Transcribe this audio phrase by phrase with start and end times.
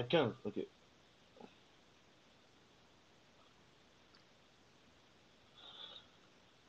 [0.00, 0.66] À 15, ok.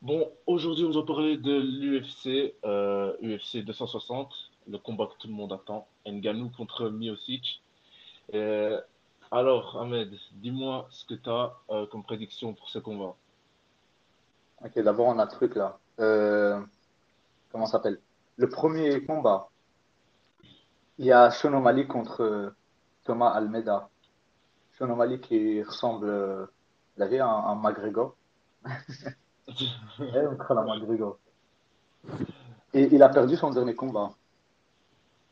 [0.01, 2.55] Bon, aujourd'hui, on va parler de l'UFC,
[3.23, 4.33] UFC 260,
[4.67, 5.87] le combat que tout le monde attend.
[6.05, 7.61] Ngannou contre Miocic.
[8.33, 8.81] Euh,
[9.31, 13.15] alors, Ahmed, dis-moi ce que tu as euh, comme prédiction pour ce combat.
[14.61, 15.79] Ok, d'abord, on a le truc là.
[16.01, 16.59] Euh,
[17.49, 18.01] comment ça s'appelle?
[18.35, 19.47] Le premier combat,
[20.99, 22.53] il y a Sean O'Malley contre
[23.03, 23.89] Thomas Almeida.
[24.77, 26.45] Sean O'Malley qui ressemble, euh,
[26.95, 28.15] vous avez un, un McGregor.
[32.73, 34.11] Et il a perdu son dernier combat.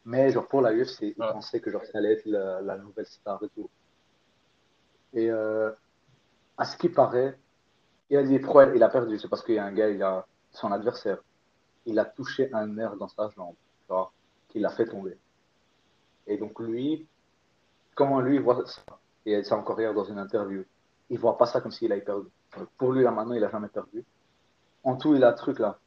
[0.05, 1.31] Mais genre pour la UFC, il Ah.
[1.33, 3.69] pensait que genre ça allait être la, la nouvelle star et tout.
[5.13, 5.71] Et euh,
[6.57, 7.37] à ce qui paraît,
[8.09, 9.17] il a dit pourquoi il a perdu?
[9.19, 11.19] C'est parce qu'il y a un gars, il a son adversaire,
[11.85, 14.11] il a touché un nerf dans sa jambe, tu vois,
[14.49, 15.17] qui l'a fait tomber.
[16.27, 17.07] Et donc lui,
[17.99, 18.81] comment lui il voit ça
[19.25, 20.63] Et ça encore hier dans une interview.
[21.09, 22.27] Il voit pas ça comme s'il avait perdu.
[22.57, 24.03] Donc, Pour lui là maintenant, il a jamais perdu.
[24.83, 25.77] En tout, il a un truc là,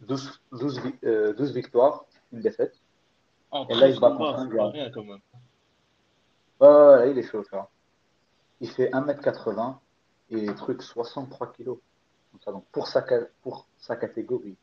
[0.00, 2.74] 12, 12, vi- euh, 12 victoires, une défaite.
[3.50, 4.66] En Et là, il 13 se bat contre un gars.
[4.68, 5.20] rien quand même.
[6.60, 7.68] Ouais, il est chaud, tu vois.
[8.60, 9.78] Il fait 1m80
[10.30, 11.78] et truc 63 kilos.
[12.30, 13.04] Comme ça, donc pour sa,
[13.42, 14.56] pour sa catégorie,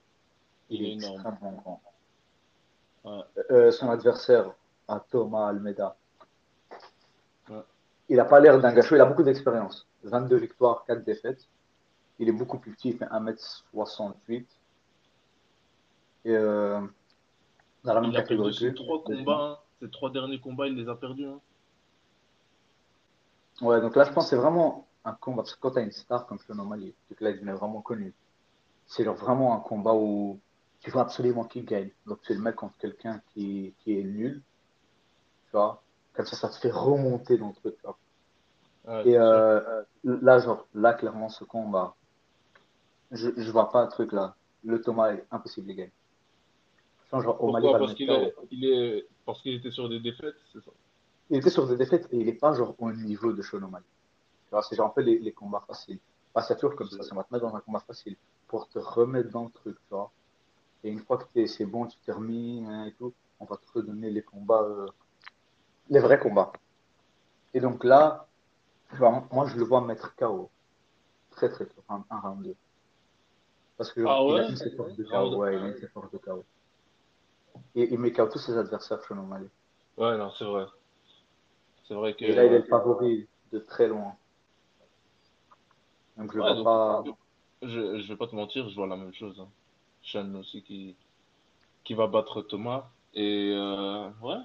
[0.69, 1.13] il, Il est est énorme.
[1.15, 1.81] extrêmement grand.
[3.03, 3.23] Ouais.
[3.51, 4.51] Euh, son adversaire,
[4.87, 5.95] à Thomas Almeida.
[8.09, 9.87] Il n'a pas l'air d'un gâcheux, il a beaucoup d'expérience.
[10.03, 11.47] 22 victoires, 4 défaites.
[12.19, 14.45] Il est beaucoup plus petit, il fait 1m68.
[16.25, 16.81] Et euh,
[17.83, 20.87] dans la même Il catégorie ses que trois combats, ses trois derniers combats, il les
[20.87, 21.25] a perdus.
[21.25, 21.39] hein.
[23.61, 25.43] Ouais, donc là, je pense que c'est vraiment un combat.
[25.43, 28.13] Parce que quand tu as une star comme O'Malley, donc là, il devient vraiment connu.
[28.87, 30.39] C'est vraiment un combat où
[30.79, 31.91] tu veux absolument qui gagne.
[32.05, 34.41] Donc tu le mets contre quelqu'un qui, qui est nul,
[35.45, 35.81] tu vois?
[36.15, 37.75] Comme ça, ça te fait remonter dans le truc.
[38.87, 41.95] Ouais, Et euh, là, genre, là, clairement, ce combat,
[43.11, 44.35] je, je vois pas un truc là.
[44.63, 45.87] Le Thomas est impossible, les gars.
[47.11, 47.77] Genre, Pourquoi?
[47.77, 50.71] Parce qu'il est, il est, parce qu'il était sur des défaites, c'est ça?
[51.29, 53.85] Il était sur des défaites et il est pas genre au niveau de Sean O'Malley.
[54.69, 55.99] C'est genre un peu les, les combats faciles.
[56.33, 58.15] Bah, c'est toujours comme ça, ça va te mettre dans un combat facile
[58.47, 60.11] pour te remettre dans le truc, tu vois.
[60.83, 64.21] Et une fois que c'est bon, tu hein, et tout, on va te redonner les
[64.21, 64.85] combats, euh,
[65.89, 66.51] les vrais combats.
[67.53, 68.27] Et donc là,
[69.31, 70.49] moi je le vois mettre KO.
[71.31, 72.55] Très très tôt, un, un round 2.
[73.77, 75.77] Parce que Ah il a ouais une ses forces de KO, ouais, il a une
[75.77, 76.43] ses forces de KO.
[77.75, 79.49] Et il met KO tous ses adversaires, Sean O'Malley.
[79.97, 80.65] Ouais, non, c'est vrai.
[81.87, 82.25] C'est vrai que.
[82.25, 84.15] Et là, il est le favori de très loin.
[86.17, 87.03] Donc je Ouais, vois donc, pas.
[87.61, 89.39] je, je vais pas te mentir, je vois la même chose.
[89.39, 89.49] Hein.
[90.03, 90.95] Sean aussi qui,
[91.83, 92.89] qui va battre Thomas.
[93.13, 94.37] Et euh, ouais,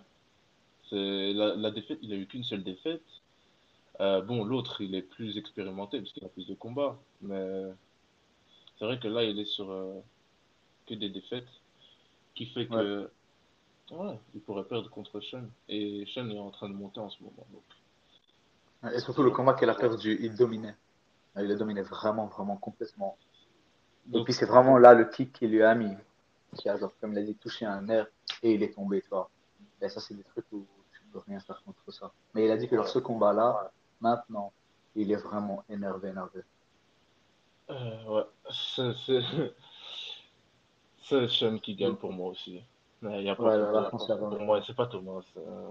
[0.92, 3.02] la, la défaite, il a eu qu'une seule défaite.
[4.00, 6.98] Euh, bon, l'autre, il est plus expérimenté parce qu'il a plus de combats.
[7.20, 7.64] Mais
[8.78, 10.00] c'est vrai que là, il est sur euh,
[10.86, 11.48] que des défaites.
[12.34, 13.10] Qui fait que.
[13.90, 15.44] Ouais, il pourrait perdre contre Sean.
[15.68, 17.46] Et Sean est en train de monter en ce moment.
[17.52, 18.92] Donc.
[18.94, 20.76] Et surtout le combat qu'il a perdu, il dominait.
[21.36, 23.18] Il a dominé vraiment, vraiment complètement.
[24.08, 25.92] Et Donc, puis c'est vraiment là le kick qu'il lui a mis,
[26.56, 28.06] qui a, genre, comme il a dit, touché un nerf
[28.42, 29.28] et il est tombé, tu vois.
[29.82, 30.66] Et ça, c'est des trucs où
[31.10, 32.12] tu peux rien faire contre ça.
[32.34, 34.52] Mais il a dit que genre, ce combat-là, maintenant,
[34.94, 36.40] il est vraiment énervé, énervé.
[37.70, 38.92] euh, ouais, c'est
[41.28, 42.62] Sean qui gagne pour moi aussi.
[43.02, 45.22] Il y a pas Ouais, là, a Pour vraiment- moi, c'est pas Thomas.
[45.36, 45.70] euh,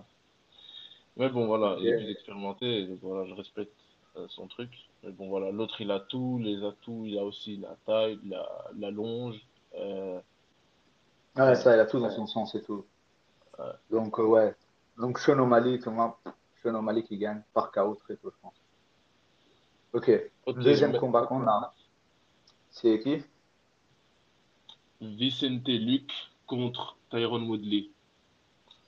[1.15, 2.87] Mais bon, voilà, il est plus expérimenté.
[2.87, 3.73] donc voilà, je respecte
[4.17, 4.71] euh, son truc.
[5.03, 7.05] Mais bon, voilà, l'autre, il a tout, les atouts.
[7.05, 8.45] Il a aussi la taille, la,
[8.77, 9.39] la longe.
[9.75, 10.19] euh,
[11.37, 12.85] Ouais, ça, il a tout dans son sens et tout.
[13.59, 13.65] Ouais.
[13.91, 14.55] Donc, euh, ouais.
[14.99, 16.15] Donc, Sean O'Malley, Thomas,
[16.61, 18.53] Sean O'Malley qui gagne par KO très tôt, je pense.
[19.93, 20.11] Ok.
[20.55, 21.73] Deuxième combat qu'on a,
[22.69, 23.23] c'est qui?
[25.01, 26.11] Vicente Luc
[26.45, 27.89] contre Tyrone Woodley.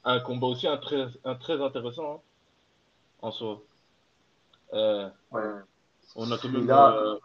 [0.03, 2.19] Un combat aussi un très, un très intéressant hein,
[3.21, 3.61] en soi.
[4.73, 5.41] Euh, Ouais.
[6.15, 6.55] on a quand même.
[6.55, 7.19] Celui-là, euh,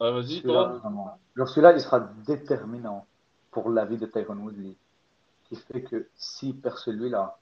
[0.00, 0.80] Ah, vas-y, toi.
[1.46, 3.06] celui-là, il sera déterminant
[3.50, 4.74] pour la vie de Tyron Woodley.
[5.48, 7.38] Qui fait que s'il perd celui-là,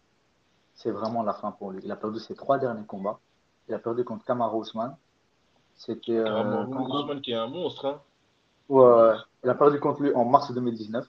[0.75, 1.81] c'est vraiment la fin pour lui.
[1.85, 3.19] Il a perdu ses trois derniers combats.
[3.69, 4.97] Il a perdu contre Kamaru Usman.
[5.75, 6.12] C'était.
[6.19, 7.87] euh, contre- Ousmane qui est un monstre.
[7.87, 8.01] Hein.
[9.43, 11.06] Il a perdu contre lui en mars 2019.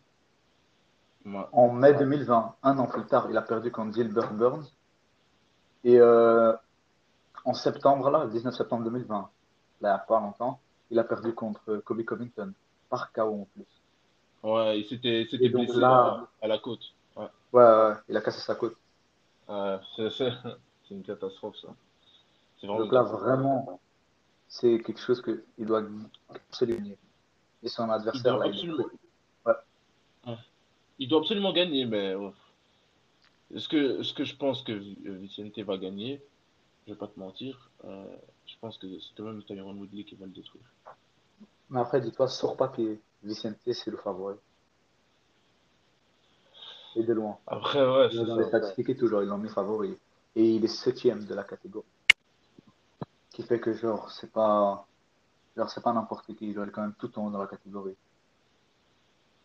[1.25, 1.45] Ouais.
[1.53, 4.65] En mai 2020, un an plus tard, il a perdu contre Gilbert Burns.
[5.83, 6.53] Et euh,
[7.45, 9.27] en septembre, là, le 19 septembre 2020, là,
[9.81, 10.59] il n'y a pas longtemps,
[10.91, 12.53] il a perdu contre Kobe Covington,
[12.89, 13.65] par KO en plus.
[14.43, 16.93] Ouais, il s'était blessé là- à, à la côte.
[17.15, 17.27] Ouais.
[17.53, 18.75] Ouais, ouais, il a cassé sa côte.
[19.97, 21.69] C'est une catastrophe, ça.
[22.61, 23.79] Vraiment Donc là, vraiment,
[24.47, 25.83] c'est quelque chose qu'il doit
[26.29, 26.97] absolument gagner.
[27.63, 28.85] Et son Il adversaire, doit là, il absolument.
[29.45, 30.35] Ouais.
[30.99, 32.15] Il doit absolument gagner, mais.
[33.53, 36.21] Est-ce que, est-ce que je pense que Vi- Vicente va gagner?
[36.87, 37.69] Je vais pas te mentir.
[37.83, 38.05] Euh,
[38.45, 40.65] je pense que c'est quand même Tyron Woodley qui va le détruire.
[41.69, 44.35] Mais après, dis-toi, sur papier, Vicente, c'est le favori.
[46.95, 47.37] Et de loin.
[47.47, 48.49] Après, ouais, c'est Dans les ça.
[48.49, 49.97] statistiques et toujours, ils l'ont mis favori.
[50.35, 51.85] Et il est septième de la catégorie.
[53.31, 54.85] Qui fait que, genre, c'est pas...
[55.57, 56.49] Genre, c'est pas n'importe qui.
[56.49, 57.95] Il être quand même tout en haut dans la catégorie.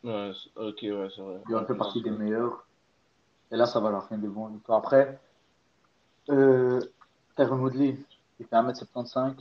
[0.05, 1.41] Ouais, ok, ouais, c'est vrai.
[1.49, 2.67] Il Ouais, fait partie des meilleurs.
[3.51, 4.79] Et là, ça va leur faire des bons victoires.
[4.79, 5.21] Après,
[6.31, 6.81] euh,
[7.37, 7.99] Tyron Woodley,
[8.39, 9.35] il fait 1m75.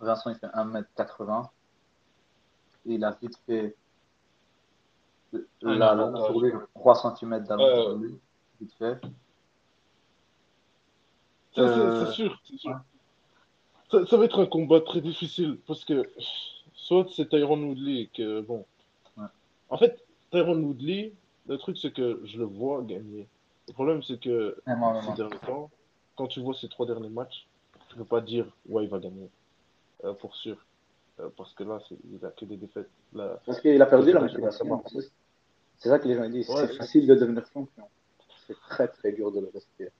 [0.00, 1.48] Vincent, il fait 1m80.
[2.84, 3.76] Il a vite fait,
[5.60, 8.14] sur lui, 3 cm d'avance sur lui.
[8.60, 9.00] Vite fait.
[11.58, 12.70] Euh, c'est sûr, c'est sûr.
[12.70, 12.76] ouais.
[13.90, 16.08] Ça, ça va être un combat très difficile parce que
[16.72, 18.64] soit c'est Tyron Woodley que bon.
[19.18, 19.26] Ouais.
[19.68, 21.12] En fait, Tyron Woodley,
[21.46, 23.28] le truc c'est que je le vois gagner.
[23.68, 25.70] Le problème c'est que ces derniers temps,
[26.16, 27.46] quand tu vois ces trois derniers matchs,
[27.90, 29.28] tu peux pas dire ouais il va gagner
[30.04, 30.56] euh, pour sûr
[31.36, 31.78] parce que là
[32.12, 32.90] il a que des défaites.
[33.12, 34.82] Là, Parce qu'il a perdu la motivation.
[35.78, 36.48] C'est ça que les gens disent.
[36.48, 37.84] Ouais, C'est facile de devenir champion.
[38.46, 39.90] C'est très très dur de le rester.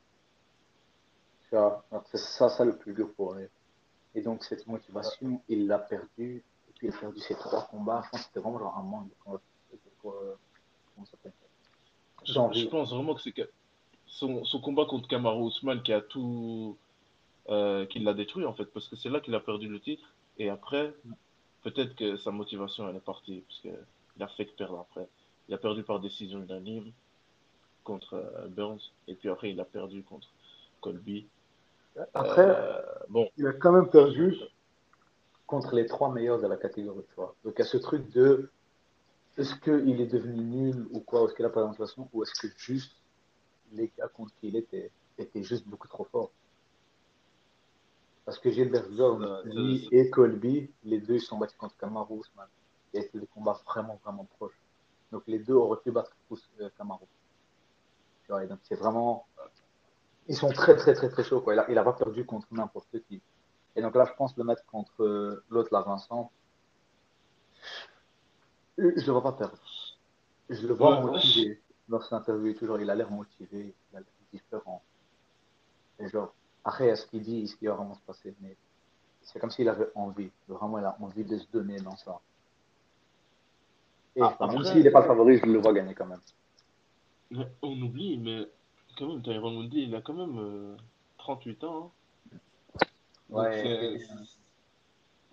[1.48, 3.46] Tu vois, alors c'est ça, ça le plus dur pour lui.
[4.14, 6.44] Et donc cette motivation, il l'a perdu.
[6.68, 8.02] Et puis il a perdu ses trois combats.
[8.04, 9.10] Je pense que c'était vraiment genre un manque
[10.04, 10.34] euh,
[10.94, 11.16] comment ça
[12.24, 13.48] je, pense vraiment que c'est que
[14.06, 16.76] son, son combat contre Kamaru Usman qui a tout
[17.48, 20.14] euh, qui l'a détruit en fait parce que c'est là qu'il a perdu le titre
[20.38, 20.94] et après
[21.62, 23.82] peut-être que sa motivation elle est partie parce que
[24.16, 25.08] il a fait que perdre après
[25.48, 26.92] il a perdu par décision unanime
[27.84, 30.28] contre euh, Burns et puis après il a perdu contre
[30.80, 31.26] Colby
[32.14, 34.36] Après, Euh, bon il a quand même perdu
[35.46, 37.04] contre les trois meilleurs de la catégorie.
[37.10, 37.34] Tu vois.
[37.44, 38.50] Donc il y a ce truc de
[39.36, 42.48] est-ce qu'il est devenu nul ou quoi, est-ce qu'il a pas motivation, ou est-ce que
[42.56, 42.96] juste
[43.72, 46.30] les gars contre qui il était étaient juste beaucoup trop forts?
[48.24, 52.46] Parce que Gilbert Zorn, lui et Colby, les deux ils sont battus contre Kamaru Usman.
[52.94, 54.60] Et c'était des combats vraiment, vraiment proches.
[55.10, 56.12] Donc les deux auraient pu battre
[56.60, 57.04] euh, Kamaru.
[58.28, 59.26] Vois, et donc c'est vraiment.
[60.28, 61.40] Ils sont très, très, très, très chauds.
[61.40, 61.54] Quoi.
[61.54, 63.20] Il, a, il a pas perdu contre n'importe qui.
[63.74, 66.30] Et donc là, je pense le mettre contre euh, l'autre, là, Vincent.
[68.78, 69.58] euh, Je le vois pas perdre.
[70.48, 71.10] Je le vois Ouais.
[71.12, 71.62] motivé.
[71.88, 74.82] Dans cette interview, toujours, il a l'air motivé, il a l'air différent.
[75.98, 76.32] Et genre,
[76.64, 78.56] après, ce qu'il dit, ce qui va vraiment se passer, mais
[79.22, 80.30] c'est comme s'il avait envie.
[80.48, 82.20] Vraiment, il a envie de se donner dans ça.
[84.14, 86.20] Et Ah, même s'il n'est pas le favori, je le vois gagner quand même.
[87.62, 88.46] on oublie mais
[88.98, 90.76] quand même Tyron Woodley il a quand même euh,
[91.16, 91.90] 38 ans
[92.30, 92.36] hein.
[93.30, 93.98] Ouais.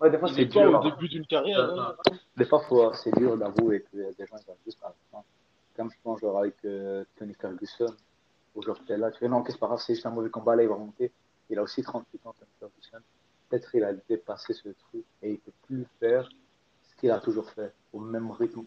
[0.00, 0.80] Ouais, des fois, c'est n'est pas dur.
[0.80, 1.94] au début d'une carrière hein.
[2.34, 5.22] Des fois, faut- c'est dur d'avouer que des gens ils juste à la fin.
[5.76, 7.94] Comme je pense genre avec euh, Tony Ferguson,
[8.86, 10.74] t'es là, tu fais non, qu'est-ce que c'est juste un mauvais combat, là il va
[10.74, 11.12] remonter.
[11.50, 12.98] Il a aussi 38 ans, Ferguson.
[13.48, 16.28] Peut-être il a dépassé ce truc et il peut plus faire
[16.82, 18.64] ce qu'il a toujours fait, au même rythme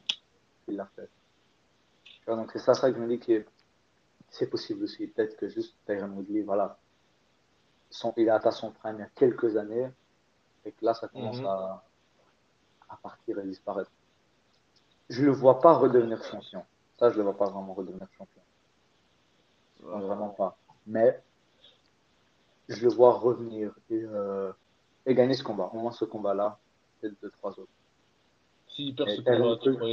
[0.66, 1.10] qu'il l'a fait.
[2.28, 3.46] Donc c'est ça, ça que je me dis que
[4.30, 5.08] c'est possible aussi.
[5.08, 6.78] Peut-être que juste Tyron Woodley, voilà,
[7.90, 9.90] son, il a atteint son prime il y a quelques années
[10.66, 11.46] et que là ça commence Mhm.
[11.46, 11.84] à,
[12.90, 13.92] à partir et disparaître.
[15.10, 16.66] Je le vois pas redevenir champion.
[16.98, 18.42] Ça, je le vois pas vraiment redevenir champion.
[19.82, 20.58] Vraiment pas.
[20.88, 21.22] Mais
[22.70, 24.52] je le vois revenir et, euh,
[25.06, 25.70] et gagner ce combat.
[25.74, 26.60] Au moins ce combat-là,
[27.00, 27.72] peut-être deux, trois autres.
[28.68, 29.88] S'il perd Et ce combat, tu crois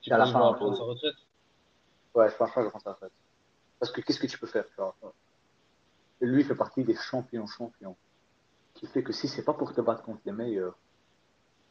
[0.00, 0.52] tu hein.
[0.54, 1.16] prendre sa retraite?
[2.14, 3.08] Ouais, je pense pas que je pense à ça.
[3.78, 4.94] Parce que qu'est-ce que tu peux faire tu vois
[6.20, 7.96] Lui, il fait partie des champions champions.
[8.74, 10.78] Qui fait que si c'est pas pour te battre contre les meilleurs,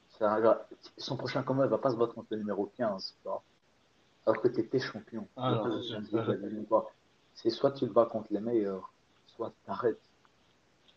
[0.10, 3.16] ça son prochain combat, il va pas se battre contre le numéro 15.
[3.22, 3.44] Tu vois
[4.28, 5.26] alors que tu étais champion.
[5.38, 5.64] Ah,
[7.34, 8.92] c'est soit tu te bats contre les meilleurs,
[9.26, 10.07] soit tu t'arrêtes.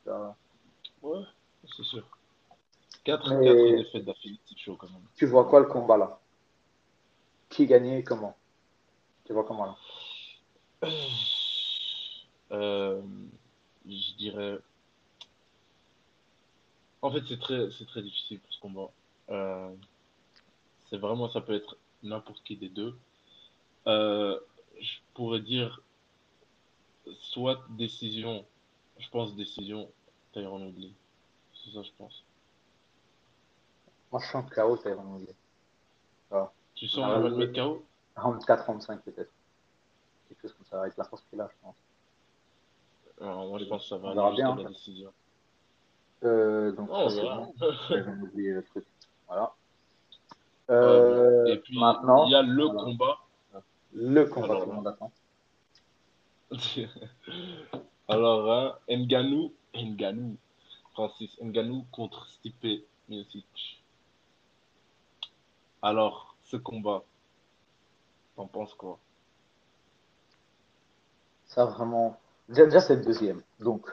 [0.07, 0.37] Vois.
[1.03, 1.25] Ouais,
[1.77, 2.07] c'est sûr.
[3.05, 5.03] 4 Mais- défaites d'affilée, chaud quand même.
[5.15, 6.21] Tu vois quoi le combat là?
[7.49, 8.37] Qui gagnait et comment?
[9.25, 9.67] Tu vois comment
[10.83, 10.89] là?
[12.53, 13.01] Euh,
[13.87, 14.59] je dirais.
[17.03, 18.91] En fait, c'est très, c'est très difficile pour ce combat.
[19.31, 19.71] Euh,
[20.89, 22.97] c'est vraiment, ça peut être n'importe qui des deux.
[23.87, 24.39] Euh,
[24.81, 25.81] je pourrais dire
[27.21, 28.45] soit décision,
[29.01, 29.89] je pense décision,
[30.33, 30.93] Tyron Woodley.
[31.55, 32.25] C'est ça, je pense.
[34.13, 35.35] Moi, je sens KO, c'est vraiment bien.
[36.75, 37.85] Tu sens Ah, le mettre KO?
[38.17, 39.31] Round 4, round 5 peut-être.
[40.29, 41.75] Quelque chose comme ça, avec la force qu'il a, je pense.
[43.21, 45.13] Alors, moi, je pense que ça va On aller bien, la décision.
[46.25, 47.37] Euh, donc, Oh, ça, voilà.
[47.37, 48.23] bon.
[48.23, 48.85] Oublié le truc.
[49.27, 49.53] Voilà.
[50.71, 51.51] Euh, bon.
[51.53, 52.83] Et puis, maintenant, il y a le voilà.
[52.83, 53.19] combat.
[53.93, 55.13] le combat Alors tout le monde attend.
[58.11, 60.37] Alors, hein, Nganou, Nganou,
[60.93, 63.81] Francis Nganou contre Stipe Miocic.
[65.81, 67.05] Alors, ce combat,
[68.35, 68.99] t'en penses quoi?
[71.47, 72.19] Ça, vraiment.
[72.49, 73.43] Déjà, déjà, c'est le deuxième.
[73.61, 73.87] Donc,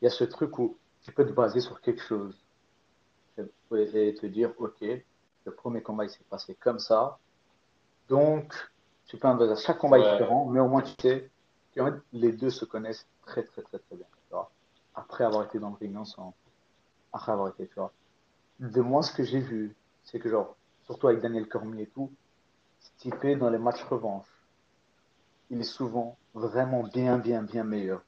[0.00, 2.34] il y a ce truc où tu peux te baser sur quelque chose.
[3.36, 7.18] Et te dire, OK, le premier combat, il s'est passé comme ça.
[8.08, 8.54] Donc,
[9.06, 9.62] tu peux en baser.
[9.62, 10.12] Chaque combat est Ouais.
[10.12, 11.30] différent, mais au moins, tu sais
[11.80, 14.06] en fait, les deux se connaissent très, très, très, très bien.
[14.28, 14.50] tu vois.
[14.94, 16.34] Après avoir été dans le ring ensemble.
[17.12, 17.92] Après avoir été, tu vois.
[18.60, 22.10] De moi, ce que j'ai vu, c'est que, genre, surtout avec Daniel Cormier et tout,
[22.80, 24.26] Stipe, dans les matchs revanche,
[25.50, 28.02] il est souvent vraiment bien, bien, bien meilleur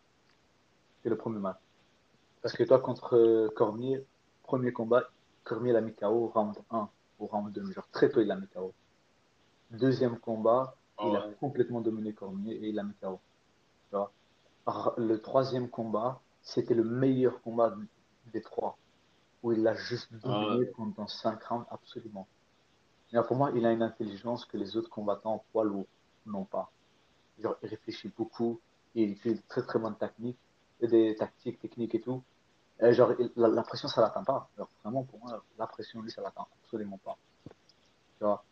[1.02, 1.58] que le premier match.
[2.42, 4.04] Parce que toi, contre euh, Cormier,
[4.42, 5.04] premier combat,
[5.44, 8.36] Cormier l'a mis KO round 1 ou round 2, mais genre très tôt, il l'a
[8.36, 8.72] mis KO.
[9.70, 13.20] Deuxième combat, il a complètement dominé Cormier et il l'a mis KO.
[13.90, 14.12] Tu vois.
[14.66, 17.76] R- Le troisième combat, c'était le meilleur combat
[18.26, 18.78] des trois,
[19.42, 22.28] où il l'a juste Ah dominé pendant 5 rounds, absolument.
[23.12, 25.88] Mais pour moi, il a une intelligence que les autres combattants poids lourds
[26.26, 26.73] n'ont pas.
[27.38, 28.62] Genre, il réfléchit beaucoup,
[28.94, 30.38] il utilise très très bonne technique,
[30.82, 32.25] des tactiques, techniques et tout.
[32.80, 34.50] Et genre, il- la, la pression, ça l'atteint pas.
[34.85, 37.18] Vraiment, pour moi, la pression, lui, ça l'atteint absolument pas.
[38.18, 38.44] Tu vois.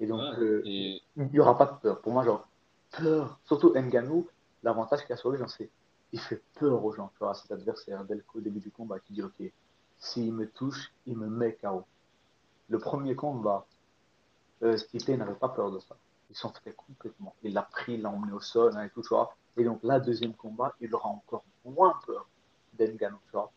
[0.00, 0.70] Et donc, euh,
[1.16, 2.00] il n'y aura pas de peur.
[2.02, 2.48] Pour moi, genre,
[2.92, 3.40] peur.
[3.44, 4.28] Surtout Nganou,
[4.64, 5.70] l'avantage qu'il a sur lui, c'est
[6.12, 8.70] il fait peur aux gens, tu vois, à cet adversaire dès le au début du
[8.70, 9.52] combat, qui dit, OK,
[9.98, 11.84] s'il me touche, il me met KO.
[12.68, 13.66] Le premier combat,
[14.62, 15.96] euh, Stipe n'avait pas peur de ça.
[16.30, 17.34] Il s'en foutait complètement.
[17.42, 19.34] Il l'a pris, il l'a emmené au sol hein, et tout, tu vois.
[19.56, 22.28] Et donc là, deuxième combat, il aura encore moins peur
[22.78, 23.52] d'Ngannou, tu vois.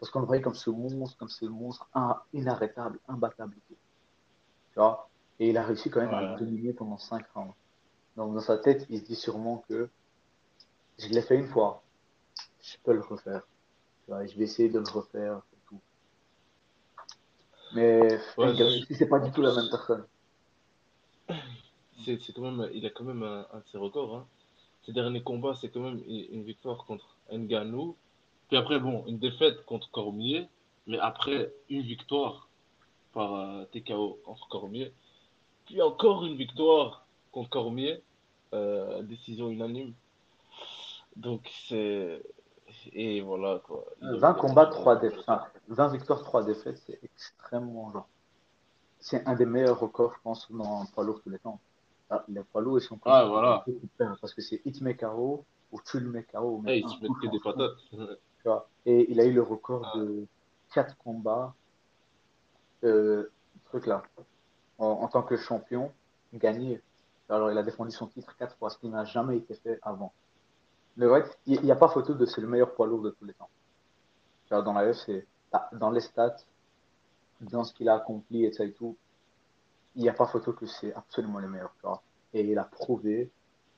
[0.00, 3.76] Parce qu'on le voyait comme ce monstre, comme ce monstre un- inarrêtable, imbattable tu
[4.76, 5.08] vois.
[5.40, 7.54] Et il a réussi quand même à le dominer pendant 5 rounds.
[8.16, 9.88] Donc dans sa tête, il se dit sûrement que
[10.98, 11.82] je l'ai fait une fois,
[12.60, 13.42] je peux le refaire.
[14.08, 15.80] Je vais essayer de le refaire et tout.
[17.74, 18.54] Mais Ouais,
[18.90, 20.06] c'est pas du tout la même personne.
[22.04, 24.16] c'est c'est quand même, il a quand même un, un de ses records.
[24.16, 24.26] Hein.
[24.86, 27.96] Ses derniers combats, c'est quand même une, une victoire contre Ngannou.
[28.48, 30.48] Puis après, bon, une défaite contre Cormier.
[30.86, 32.48] Mais après, une victoire
[33.12, 34.90] par euh, TKO contre Cormier.
[35.66, 38.00] Puis encore une victoire contre Cormier.
[38.54, 39.92] euh, décision unanime.
[41.18, 42.22] Donc c'est.
[42.92, 43.84] Et voilà quoi.
[44.02, 45.00] Il a 20 fait combats, très 3 bon.
[45.02, 45.20] défaites.
[45.26, 48.08] Enfin, 20 victoires, 3 défaites, c'est extrêmement genre.
[49.00, 51.60] C'est un des meilleurs records, je pense, dans le poids lourd tous les temps.
[52.10, 53.64] Ah, les poids lourds, ils sont Ah, voilà.
[54.20, 56.62] parce que c'est hit me KO ou tu le mets KO.
[56.66, 57.76] ils un se coup que des patates.
[57.90, 57.96] tu
[58.44, 58.68] vois.
[58.86, 59.98] Et il a eu le record Ah.
[59.98, 60.26] de
[60.74, 61.54] 4 combats,
[62.84, 63.30] euh,
[63.66, 64.02] truc là,
[64.78, 65.92] en, en tant que champion,
[66.34, 66.80] gagné.
[67.28, 70.12] Alors, il a défendu son titre 4 fois, ce qui n'a jamais été fait avant.
[70.98, 73.24] Mais ouais, il n'y a pas photo de c'est le meilleur poids lourd de tous
[73.24, 73.48] les temps.
[74.50, 76.36] Dans la UFC, ah, dans les stats,
[77.40, 78.96] dans ce qu'il a accompli et ça et tout,
[79.94, 81.72] il n'y a pas photo que c'est absolument le meilleur.
[82.34, 83.30] Et il a prouvé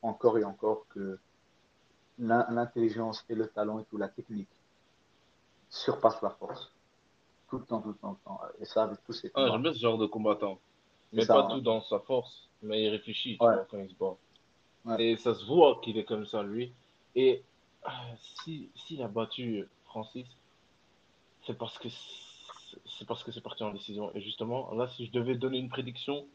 [0.03, 1.19] encore et encore que
[2.19, 4.49] l'in- l'intelligence et le talent et tout, la technique,
[5.69, 6.73] surpassent la force.
[7.49, 8.41] Tout le temps, tout le temps, tout le temps.
[8.61, 10.59] Et ça, avec tous ses Ah, j'aime bien ce genre de combattant.
[11.13, 11.55] Mais ça, pas ouais.
[11.55, 13.55] tout dans sa force, mais il réfléchit, tu Ouais.
[13.55, 14.17] vois, quand il se bat.
[14.85, 15.05] Ouais.
[15.05, 16.73] Et ça se voit qu'il est comme ça, lui.
[17.17, 17.43] Et
[17.85, 18.05] ah,
[18.45, 20.27] si s'il a battu Francis,
[21.47, 21.89] c'est parce que
[22.99, 24.15] c'est parce que c'est parti en décision.
[24.15, 26.27] Et justement, là, si je devais donner une prédiction,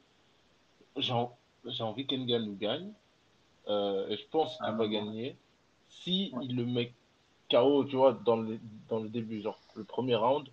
[0.98, 2.92] j'ai en- j'ai envie qu'Ngannou gagne.
[3.68, 5.36] Euh, et je pense qu'il Ah, va gagner.
[5.90, 6.46] Si Ouais.
[6.46, 6.94] il le met
[7.50, 10.48] KO, tu vois, dans le, dans le début, genre le premier round,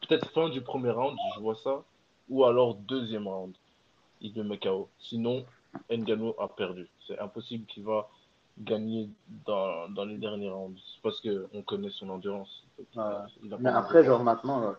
[0.00, 1.84] peut-être fin du premier round, je vois ça.
[2.28, 3.54] Ou alors deuxième round,
[4.20, 4.88] il le met KO.
[4.98, 5.44] Sinon,
[5.90, 6.88] Ngannou a perdu.
[7.06, 8.08] C'est impossible qu'il va
[8.58, 9.10] gagner
[9.46, 10.80] dans, dans les derniers rounds.
[11.02, 12.66] Parce qu'on connaît son endurance.
[12.94, 13.26] Il a-
[13.58, 14.74] Mais après, genre maintenant,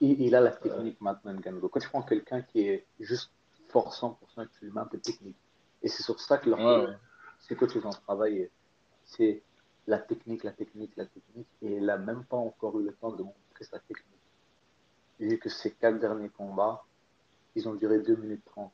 [0.00, 1.68] il, il a la technique maintenant, Ngannou.
[1.68, 3.30] Quand tu prends quelqu'un qui est juste
[3.68, 5.36] fort 100%, et que tu lui mets un peu de technique.
[5.82, 6.96] Et c'est sur ça que leur Ouais, ouais.
[7.40, 8.50] c'est que tu en travailler.
[9.04, 9.42] C'est
[9.86, 11.48] la technique, la technique, la technique.
[11.62, 14.06] Et il n'a même pas encore eu le temps de montrer sa technique.
[15.18, 16.84] Vu que ces quatre derniers combats,
[17.54, 18.70] ils ont duré 2 minutes 30.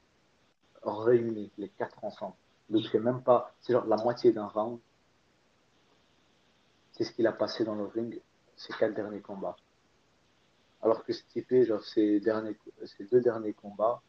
[0.84, 2.34] Réunis, les quatre ensemble.
[2.71, 4.78] Donc c'est même pas, c'est genre la moitié d'un round.
[6.92, 8.21] C'est ce qu'il a passé dans le ring,
[8.57, 9.57] ces quatre derniers combats.
[10.83, 14.02] Alors que Stipe, genre ses, derniers, ses deux derniers combats,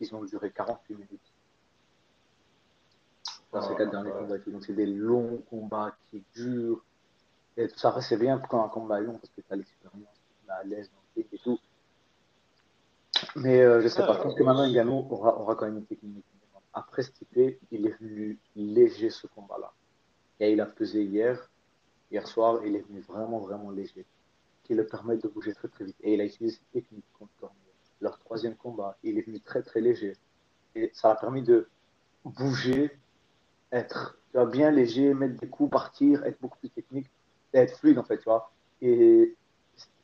[0.00, 1.20] ils ont duré 48 minutes.
[3.52, 4.18] dans ces Ouais, quatre derniers ouais.
[4.20, 4.36] combats.
[4.36, 4.50] et tout.
[4.50, 6.84] Donc, c'est des longs combats qui durent.
[7.56, 10.20] Et tout ça, c'est bien quand un combat est long parce que tu as l'expérience,
[10.42, 11.58] tu es à l'aise dans le et tout.
[13.36, 15.86] Mais euh, je sais pas, je pense que maintenant Ngannou aura, aura quand même une
[15.86, 16.24] technique.
[16.78, 19.72] Après Stipe, il est venu léger ce combat-là.
[20.38, 21.50] Et il a pesé hier,
[22.12, 24.06] hier soir, il est venu vraiment, vraiment léger.
[24.62, 25.96] Qui le permet de bouger très, très vite.
[26.02, 27.52] Et il a utilisé cette technique contre.
[28.00, 30.16] Leur troisième combat, il est venu très, très léger.
[30.76, 31.68] Et ça a permis de
[32.24, 32.96] bouger,
[33.72, 34.16] être
[34.52, 37.10] bien léger, mettre des coups, partir, être beaucoup plus technique,
[37.52, 38.52] être fluide en fait, tu vois.
[38.80, 39.34] Et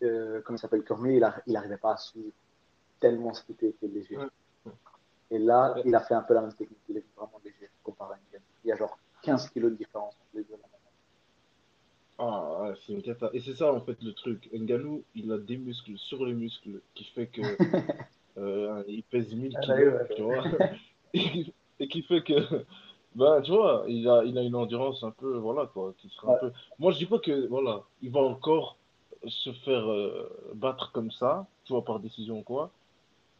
[0.02, 2.32] euh, comme il s'appelle Cormier, il n'arrivait pas à suivre
[2.98, 4.18] tellement Stipe était léger.
[5.34, 6.78] Et là, il a fait un peu la même technique.
[6.88, 8.44] Il est vraiment léger comparé à Ngannou.
[8.64, 10.54] Il y a genre 15 kilos de différence entre les deux.
[12.18, 13.30] Ah, c'est une cata.
[13.32, 14.48] Et c'est ça en fait le truc.
[14.52, 17.42] Ngannou, il a des muscles sur les muscles qui fait que
[18.38, 20.14] euh, il pèse 1000 Ah, kilos, ouais, ouais.
[20.14, 20.44] tu vois.
[21.80, 22.64] et qui fait que,
[23.16, 26.34] ben, tu vois, il a, il a une endurance un peu, voilà quoi, qui sera
[26.34, 26.52] un peu.
[26.78, 28.76] Moi, je dis pas que, voilà, il va encore
[29.26, 32.70] se faire euh, battre comme ça, tu vois, par décision ou quoi.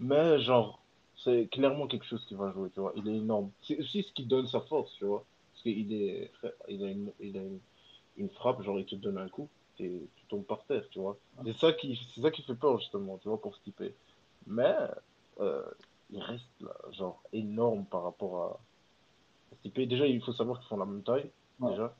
[0.00, 0.80] Mais genre,
[1.22, 2.92] c'est clairement quelque chose qui va jouer, tu vois.
[2.96, 3.50] Il est énorme.
[3.62, 5.24] C'est aussi ce qui donne sa force, tu vois.
[5.52, 6.30] Parce qu'il est,
[6.68, 7.60] il a une, il a une,
[8.16, 11.16] une frappe, genre il te donne un coup, et tu tombes par terre, tu vois.
[11.44, 13.82] C'est ça qui, c'est ça qui fait peur justement, tu vois, pour Stipe.
[14.46, 14.74] Mais
[15.40, 15.62] euh,
[16.10, 18.60] il reste là, genre énorme par rapport à
[19.60, 19.80] Stipe.
[19.88, 21.30] Déjà, il faut savoir qu'ils font la même taille,
[21.60, 21.70] Ouais.
[21.70, 21.94] déjà.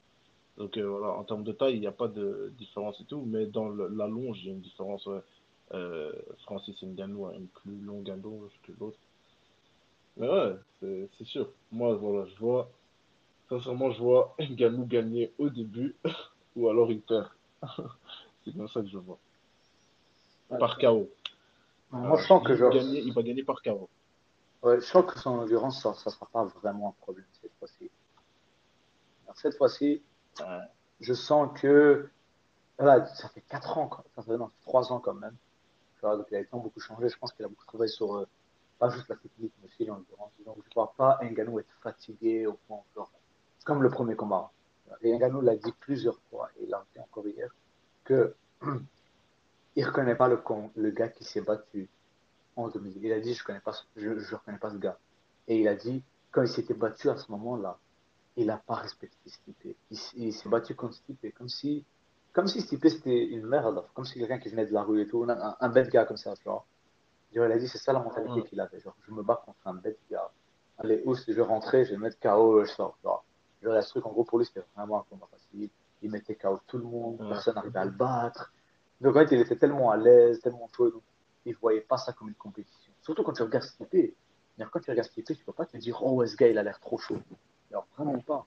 [0.56, 3.22] Donc euh, voilà, en termes de taille, il n'y a pas de différence et tout,
[3.26, 5.04] mais dans le- la longe, il y a une différence.
[5.06, 5.20] ouais.
[5.72, 6.12] Euh,
[6.44, 8.98] Francis Ngannou a une plus longue allonge que l'autre.
[10.16, 10.56] Mais ouais,
[11.18, 11.48] c'est sûr.
[11.72, 12.70] Moi, voilà, je vois,
[13.48, 15.96] sincèrement, je vois Ngannou gagner au début,
[16.56, 17.28] ou alors il perd.
[18.44, 19.18] C'est comme ça que je vois.
[20.50, 20.58] Ouais.
[20.58, 21.08] Par KO.
[21.90, 23.88] Moi, Euh, je sens dis que genre, gagner- il va gagner par KO.
[24.62, 27.90] ouais, je sens que son endurance, ça, ça sera pas vraiment un problème cette fois-ci.
[29.34, 30.02] Cette fois-ci,
[30.40, 30.60] Ouais.
[31.00, 32.08] je sens que
[32.78, 34.04] voilà, ça fait 4 ans, quoi.
[34.14, 35.34] Ça fait, non, 3 ans quand même.
[36.16, 37.08] Donc il a été beaucoup changé.
[37.08, 38.26] Je pense qu'il a beaucoup travaillé sur euh,
[38.78, 40.30] pas juste la technique, mais aussi l'endurance.
[40.44, 43.10] Donc je ne vois pas Ngannou être fatigué au point genre,
[43.58, 44.50] c'est comme le premier combat.
[45.02, 47.50] Et Ngannou l'a dit plusieurs fois, et il l'a dit encore hier,
[48.04, 48.34] que
[49.76, 51.88] il reconnaît pas le, gars qui s'est battu
[52.56, 52.98] en 2000.
[53.02, 54.98] Il a dit, je ce- je reconnais pas ce gars.
[55.48, 57.78] Et il a dit, quand il s'était battu à ce moment-là,
[58.36, 59.76] il n'a pas respecté Stipe.
[59.90, 61.84] Il, il s'est battu contre Stipe comme si,
[62.34, 65.06] comme si Stipe c'était une merde, comme si quelqu'un qui venait de la rue et
[65.08, 66.64] tout, un, un bête gars comme ça, tu vois.
[67.32, 68.42] Genre, il a dit, c'est ça la mentalité Ouais.
[68.48, 68.78] qu'il avait.
[68.80, 70.30] Genre, je me bats contre un bête gars.
[70.78, 72.96] Allez, où je vais rentrer, je vais mettre KO, je sors.
[73.00, 73.24] Tu vois.
[73.62, 75.70] Genre, ce truc, en gros, pour lui, c'était vraiment un combat facile.
[76.02, 77.28] Il mettait KO tout le monde, Ouais.
[77.30, 78.52] personne n'arrivait à le battre.
[79.00, 80.90] Donc, en fait, il était tellement à l'aise, tellement chaud.
[80.90, 81.02] Donc,
[81.46, 82.92] il voyait pas ça comme une compétition.
[83.02, 84.16] Surtout quand tu regardes Stipe.
[84.70, 86.78] Quand tu regardes Stipe, tu peux pas te dire, oh, ce gars, il a l'air
[86.80, 87.18] trop chaud.
[87.70, 88.44] Alors, vraiment pas.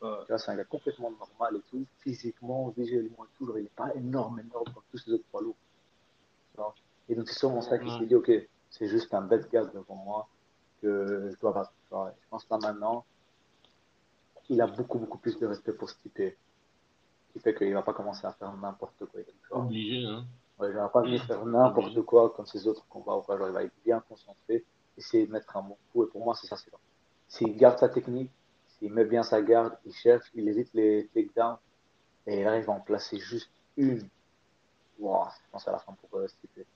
[0.00, 3.46] Tu vois, c'est un gars complètement normal et tout, physiquement, visuellement et tout.
[3.46, 6.74] Genre, il n'est pas énorme, énorme comme tous ces autres poids lourds.
[7.08, 7.98] Et donc, c'est sûrement ça Ouais.
[7.98, 8.30] s'est dit, ok,
[8.70, 10.28] c'est juste un bête gars devant moi
[10.80, 11.72] que je dois battre.
[11.90, 13.04] Je pense là maintenant,
[14.48, 16.14] il a beaucoup, beaucoup plus de respect pour Stipe.
[17.32, 19.20] Qui fait qu'il va pas commencer à faire n'importe quoi.
[19.50, 20.24] Obligé, hein.
[20.58, 23.16] Ouais, il va pas venir faire n'importe quoi comme ses autres combats.
[23.16, 23.38] ou quoi.
[23.38, 24.64] Genre, il va être bien concentré,
[24.98, 26.04] essayer de mettre un bon coup.
[26.04, 26.78] Et pour moi, c'est ça, c'est ça.
[27.28, 28.30] S'il garde sa technique,
[28.80, 31.58] s'il met bien sa garde, il cherche, il évite les takedowns
[32.26, 34.08] et il arrive à en placer juste une.
[34.98, 36.66] Wow, je pense à la fin pour euh, Stipe.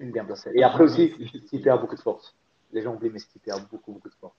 [0.00, 0.50] Une bien placée.
[0.54, 1.14] Et après aussi,
[1.46, 2.34] Stipe a beaucoup de force.
[2.72, 4.34] Les gens oublient, mais Stipe a beaucoup, beaucoup de force.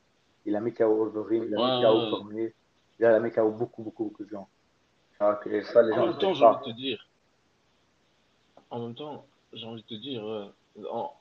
[0.46, 2.10] Il a mis KO Wolverine, il a mis KO.
[2.18, 2.54] Cormier,
[3.00, 4.48] il a mis KO beaucoup, beaucoup, beaucoup de gens.
[5.44, 7.08] Que ça, les En gens même temps, j'ai envie de te dire,
[8.70, 10.54] en même temps, j'ai envie de te dire, euh,
[10.92, 11.14] en-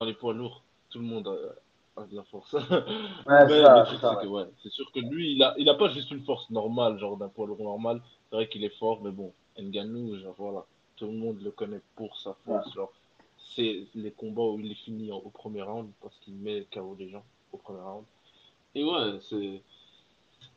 [0.00, 1.54] dans les poids lourds, tout le monde
[1.96, 2.52] a, a de la force.
[3.26, 4.42] Ouais, Mais c'est que, ouais.
[4.42, 7.16] ouais, c'est sûr que lui, il a, il a pas juste une force normale, genre
[7.16, 8.00] d'un poids lourd normal.
[8.30, 10.64] C'est vrai qu'il est fort, mais bon, Ngannou, genre voilà,
[10.96, 12.72] tout le monde le connaît pour sa force.
[12.74, 12.92] Genre,
[13.54, 17.08] c'est les combats où il est fini au premier round parce qu'il met KO des
[17.08, 18.04] gens au premier round.
[18.74, 19.62] Et ouais, c'est.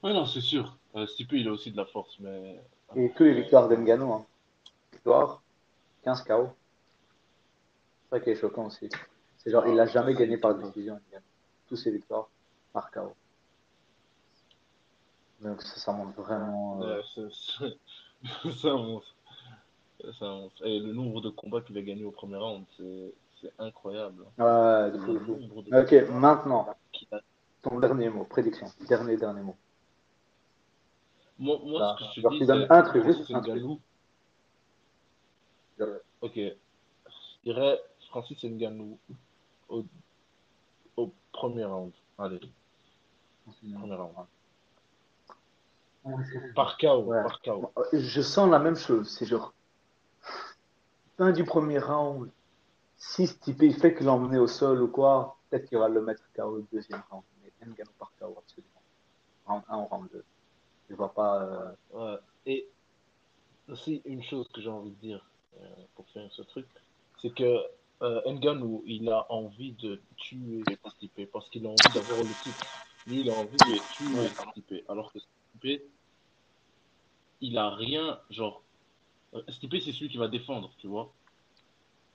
[0.03, 0.75] Ouais, non, c'est sûr.
[0.95, 2.59] Euh, Stipe, il a aussi de la force, mais.
[2.95, 4.25] Et tous les victoires d'Ngannou, hein.
[4.93, 5.41] Victoire,
[6.03, 6.49] 15 KO.
[8.03, 8.89] C'est ça qui est choquant aussi.
[9.47, 10.99] C'est genre, il n'a jamais Ah, gagné par décision.
[11.09, 11.23] Ngannou.
[11.69, 12.27] Tous ses victoires
[12.73, 13.13] par KO.
[15.39, 16.81] Donc ça, ça montre vraiment.
[16.83, 17.01] euh,
[17.61, 17.71] Ouais.
[18.51, 19.15] C'est un monstre.
[20.65, 24.23] Et le nombre de combats qu'il a gagné au premier round, c'est incroyable.
[24.37, 25.35] Ouais, de fou, de Le fou.
[25.37, 26.67] nombre de Ok, maintenant,
[27.13, 27.19] a.
[27.61, 28.67] ton dernier mot, prédiction.
[28.89, 29.55] Dernier, dernier mot.
[31.39, 33.17] Moi, moi Bah, ce que je te genre, dis, tu donnes c'est un truc, Francis
[33.19, 33.63] juste un truc.
[36.19, 36.35] Ok.
[36.35, 36.51] Je
[37.45, 37.79] dirais
[38.09, 38.97] Francis Ngannou
[39.69, 39.85] au,
[40.97, 41.91] au premier round.
[42.17, 42.39] Allez,
[43.75, 44.25] premier round.
[46.55, 47.21] Par KO, Ouais.
[47.23, 47.71] par KO.
[47.93, 49.09] Je sens la même chose.
[49.09, 49.53] C'est genre,
[51.17, 52.29] fin du premier round,
[52.95, 56.23] si Stipe il fait que l'emmener au sol ou quoi, peut-être qu'il va le mettre
[56.35, 57.23] KO au deuxième round.
[57.43, 58.81] Mais Ngannou par KO, absolument.
[59.45, 60.23] Round 1 ou round 2.
[60.89, 61.43] Je vois pas.
[61.43, 62.19] euh, Ouais.
[62.45, 62.69] Et
[63.67, 66.65] aussi, une chose que j'ai envie de dire euh, pour faire ce truc,
[67.21, 67.57] c'est que
[68.01, 68.21] euh,
[68.85, 72.65] il a envie de tuer Stipe parce qu'il a envie d'avoir le titre.
[73.07, 74.83] Lui, il a envie de tuer Stipe.
[74.89, 75.81] Alors que Stipe,
[77.41, 78.61] il a rien, genre.
[79.33, 81.11] euh, Stipe, c'est celui qui va défendre, tu vois.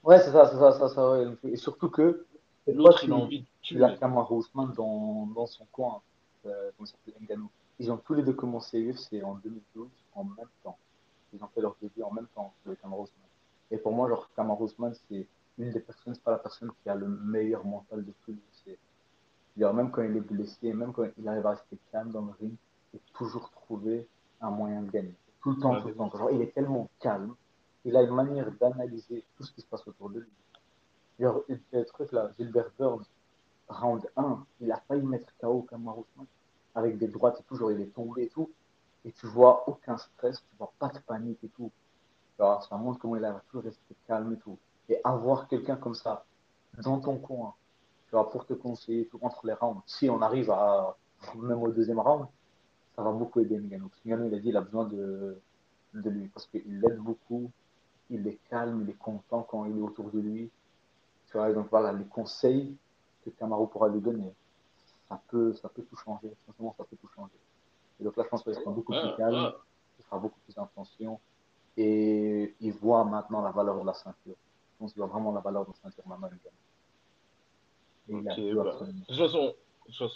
[0.04, 1.10] Ouais, c'est ça, c'est ça, ça, ça.
[1.12, 1.26] ouais.
[1.44, 2.26] Et surtout que,
[2.68, 3.84] L'autre, il a envie de tuer.
[3.98, 6.00] Kamaru Usman dans, dans son coin.
[6.46, 7.50] Euh, ça s'appelle Ngannou.
[7.80, 10.76] Ils ont tous les deux commencé UFC en 2012 en même temps.
[11.34, 13.26] Ils ont fait leur début en même temps que Kamaru Usman.
[13.72, 15.26] Et pour moi, genre, Kamaru Usman, c'est
[15.58, 18.78] une des personnes, c'est pas la personne qui a le meilleur mental de tout l'UFC.
[19.54, 22.32] C'est-à-dire, même quand il est blessé, même quand il arrive à rester calme dans le
[22.40, 22.54] ring,
[22.94, 24.08] et toujours trouver
[24.40, 25.14] un moyen de gagner.
[25.42, 26.10] Tout le temps, Ouais, tout le temps.
[26.10, 27.34] Genre, il est tellement calme,
[27.84, 30.30] il a une manière d'analyser tout ce qui se passe autour de lui.
[31.18, 33.04] Genre, il fait le truc là, Gilbert Burns,
[33.68, 36.26] round 1, il a failli mettre KO Kamaru Usman
[36.74, 38.50] avec des droites et tout, genre il est tombé et tout,
[39.04, 41.70] et tu vois aucun stress, tu vois pas de panique et tout.
[42.38, 44.58] Alors, ça montre comment il a toujours resté calme et tout.
[44.88, 46.24] Et avoir quelqu'un comme ça
[46.82, 47.54] dans ton coin,
[48.06, 50.96] tu vois, pour te conseiller tout entre les rounds, si on arrive à
[51.36, 52.26] même au deuxième round,
[52.96, 53.88] ça va beaucoup aider Ngannou.
[53.88, 55.38] Parce que il a dit il a besoin de,
[55.94, 57.50] de lui parce qu'il l'aide beaucoup,
[58.10, 60.50] il est calme, il est content quand il est autour de lui.
[61.26, 62.76] Tu vois, donc voilà, les conseils
[63.24, 64.34] que Kamaru pourra lui donner,
[65.08, 66.34] ça peut, ça peut tout changer.
[66.46, 67.38] Sincèrement, ça peut tout changer.
[68.00, 69.52] Et donc là, je pense qu'il sera beaucoup plus calme,
[69.98, 71.20] il fera beaucoup plus attention
[71.76, 74.36] et il voit maintenant la valeur de la ceinture.
[74.82, 76.26] Pense qu'il voit vraiment la valeur de la ceinture maintenant.
[76.26, 76.40] Ngannou.
[78.08, 79.54] Et il a Ok, vu bah, de toute façon,
[79.88, 80.08] de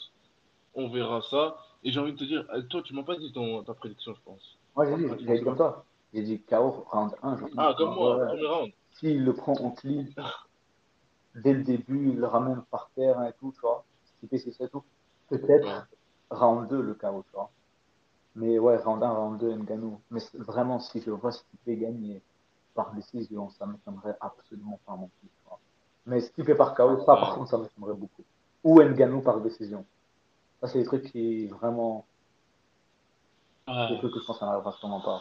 [0.75, 1.57] on verra ça.
[1.85, 4.13] Et j'ai envie de te dire, euh, toi, tu m'as pas dit ton, ta prédiction,
[4.13, 4.59] je pense.
[4.75, 5.85] Moi, j'ai dit, j'ai dit comme ça.
[6.13, 7.37] J'ai dit KO round 1.
[7.37, 8.27] Genre, Ah, comme moi, ouais.
[8.27, 8.73] premier round.
[8.95, 10.05] S'il le prend en clean,
[11.37, 13.85] dès le début, il le ramène par terre et tout, tu vois.
[14.19, 14.83] Stipe, c'est ça et tout.
[15.29, 16.37] Peut-être Ouais.
[16.37, 17.51] round 2, le KO, tu vois.
[18.35, 20.01] Mais ouais, round 1, round 2, Ngannou.
[20.11, 22.21] Mais c'est- vraiment, si je vois Stipe gagner
[22.77, 25.29] par décision, ça m'étonnerait absolument pas non plus.
[26.07, 27.35] Mais Stipe par KO, ça, par Ouais.
[27.39, 28.23] contre, ça m'étonnerait beaucoup.
[28.62, 29.85] Ou Ngannou par décision.
[30.61, 32.07] Ça, c'est des trucs qui, vraiment,
[33.67, 35.21] des Ouais, trucs que je pense ça n'arrivera sûrement pas.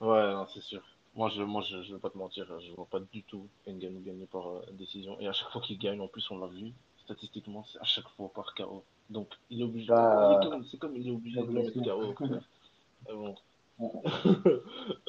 [0.00, 0.82] ouais, non, c'est sûr.
[1.14, 4.00] Moi, je, moi, je, je vais pas te mentir, je vois pas du tout Ngannou
[4.00, 5.18] gagner par euh, décision.
[5.20, 6.72] Et à chaque fois qu'il gagne, en plus, on l'a vu,
[7.04, 8.82] statistiquement, c'est à chaque fois par KO.
[9.08, 9.86] Donc, il est obligé.
[9.86, 10.36] Bah,
[10.70, 11.72] c'est comme, il est obligé de le mettre.
[11.72, 12.14] KO.
[13.06, 13.34] Mais bon.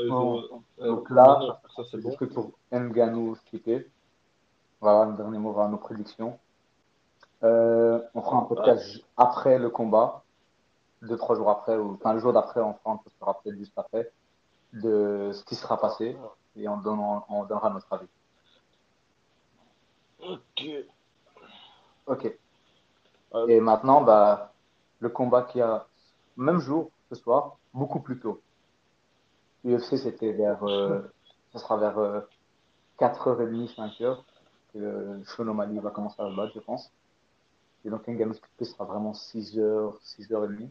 [0.78, 2.12] Donc là, ça c'est bon.
[2.12, 3.88] trucs pour Ngannou, Stipe.
[4.82, 6.38] Voilà, un dernier mot à nos prédictions.
[7.44, 10.24] Euh, on fera un podcast ju- après le combat,
[11.02, 13.78] deux, trois jours après, ou enfin le jour d'après, on fera un podcast peut-être juste
[13.78, 14.12] après,
[14.74, 16.18] de ce qui sera passé,
[16.56, 18.08] et on, donne, on, on donnera notre avis.
[20.20, 20.64] Ok.
[22.08, 22.38] Ok.
[23.36, 24.54] Euh, Et maintenant, bah,
[25.00, 25.86] le combat qui a,
[26.38, 28.42] même jour, ce soir, beaucoup plus tôt.
[29.68, 31.02] UFC, c'était vers, euh,
[31.56, 32.22] sera vers euh,
[33.00, 34.18] 4h30, 5h,
[34.74, 36.92] que le Sean O'Malley va commencer à battre, je pense.
[37.86, 40.70] Et donc, Ngannou Stipe sera vraiment 6h, 6h30.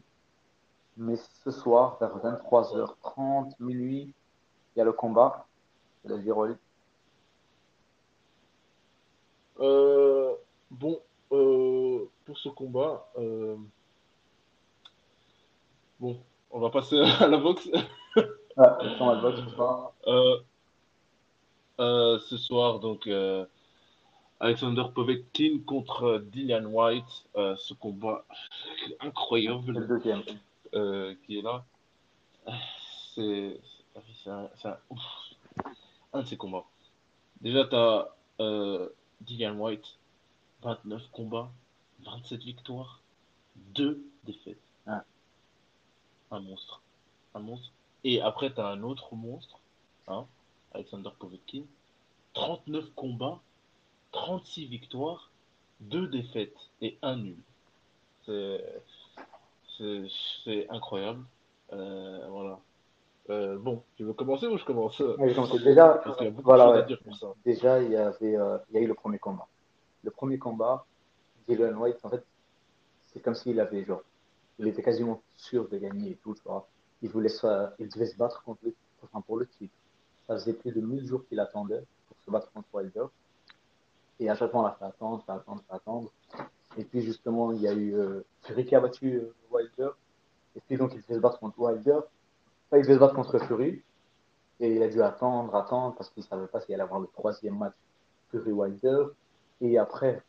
[0.97, 4.13] Mais ce soir, vers 23h30, minuit,
[4.75, 5.45] il y a le combat.
[6.03, 6.37] Je laisse dire.
[9.59, 10.35] Euh,
[10.71, 10.99] bon,
[11.31, 13.55] euh, pour ce combat, euh,
[15.99, 16.19] bon,
[16.51, 17.69] on va passer à la boxe.
[18.57, 18.89] Ah, ce
[19.49, 19.93] soir.
[20.07, 20.37] Euh,
[21.79, 23.45] euh, ce soir, donc, euh,
[24.39, 27.25] Alexander Povetkin contre Dillian White.
[27.35, 28.25] Euh, ce combat
[28.99, 30.23] incroyable deuxième.
[30.73, 31.63] euh, qui est là.
[33.15, 33.59] C'est
[34.27, 35.01] un, un, ouf,
[36.13, 36.65] un de ces combats.
[37.41, 38.09] Déjà, tu as
[39.21, 39.97] Dillian White,
[40.63, 41.49] 29 combats,
[42.05, 43.01] 27 victoires,
[43.75, 44.57] 2 défaites.
[44.87, 45.03] Ah.
[46.31, 46.81] Un monstre.
[47.33, 47.71] Un monstre.
[48.03, 49.59] Et après, tu as un autre monstre,
[50.07, 50.25] hein,
[50.73, 51.63] Alexander Povetkin,
[52.33, 53.39] 39 combats,
[54.11, 55.31] 36 victoires,
[55.81, 57.37] 2 défaites et 1 nul.
[59.77, 61.23] C'est incroyable.
[61.73, 62.59] Euh, voilà.
[63.29, 64.99] Euh, bon, tu veux commencer ou je commence?
[64.99, 65.33] Oui,
[65.63, 66.85] déjà, Parce qu'il y a voilà, de choses à ouais.
[66.87, 67.27] dire pour ça.
[67.43, 69.47] déjà, il y avait, euh, il y a eu le premier combat.
[70.03, 70.85] Le premier combat,
[71.47, 72.23] Dylan White, en fait,
[73.07, 74.01] c'est comme s'il avait, genre,
[74.59, 76.67] il était quasiment sûr de gagner et tout, tu vois.
[77.01, 77.47] Il voulait se,
[77.79, 78.73] devait se battre contre le,
[79.25, 79.73] pour le titre.
[80.27, 83.05] Ça faisait plus de 1000 jours qu'il attendait pour se battre contre Wilder.
[84.19, 86.11] Et à chaque fois, on l'a fait attendre, fait attendre, fait attendre.
[86.77, 89.89] Et puis, justement, il y a eu euh, Fury qui a battu euh, Wilder.
[90.55, 91.99] Et Et donc, il devait se battre contre Wilder.
[92.67, 93.81] Enfin, il devait se battre contre Fury.
[94.59, 97.07] Et il a dû attendre, attendre, parce qu'il ne savait pas s'il allait avoir le
[97.07, 97.75] troisième match
[98.31, 99.05] Fury-Wilder.
[99.61, 100.21] Et après,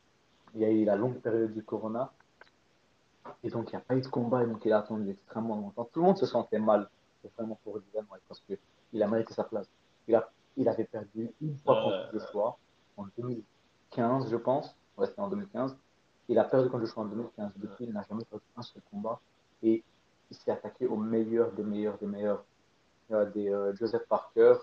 [0.55, 2.13] il y a eu la longue période du Corona.
[3.45, 5.57] Et donc, il n'y a pas eu de combat, et donc il a attendu extrêmement
[5.57, 5.89] longtemps.
[5.93, 6.89] Tout le monde se sentait mal,
[7.37, 9.69] vraiment pour Dylan White, parce qu'il a mérité sa place.
[10.09, 12.57] Il, a, il avait perdu une fois contre Joshua,
[12.97, 14.77] en 2015, je pense.
[14.97, 15.77] Ouais, c'était en 2015.
[16.29, 17.53] Il a perdu contre Joshua en 2015.
[17.57, 19.21] Depuis, il n'a jamais perdu un seul combat.
[19.63, 19.85] Et
[20.31, 22.45] il s'est attaqué au meilleur des meilleurs des meilleurs.
[23.09, 24.57] Il y a des euh, Joseph Parker.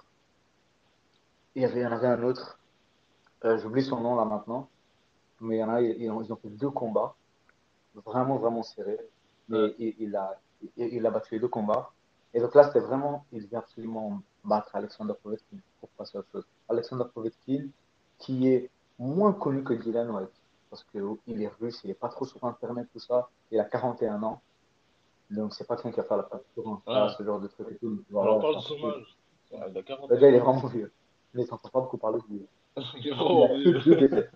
[1.56, 2.60] Et il y, avait, en avait un autre.
[3.46, 4.68] Euh, j'oublie son nom là maintenant.
[5.40, 7.16] Mais il y en a, ils ont, ils ont fait deux combats
[8.06, 8.98] vraiment, vraiment serré.
[9.48, 10.40] Mais il, a,
[10.78, 11.92] il, a battu les deux combats.
[12.34, 16.30] Et donc là, c'était vraiment, il vient absolument battre Alexander Povetkin pour passer à autre
[16.32, 16.46] chose.
[16.68, 17.68] Alexander Povetkin,
[18.18, 20.30] qui est moins connu que Dylan White,
[20.70, 23.30] parce qu'il est russe, il n'est pas trop sur Internet, tout ça.
[23.52, 24.42] Il a 41 ans.
[25.30, 27.76] Donc, c'est pas quelqu'un qui va faire la facture, hein, ce genre de truc et
[27.78, 28.04] tout.
[28.12, 29.18] on parle de âge.
[29.74, 29.82] Le
[30.18, 30.92] gars, il est vraiment vieux.
[31.34, 32.48] Mais il s'entend pas beaucoup parler de lui.
[33.04, 34.30] il.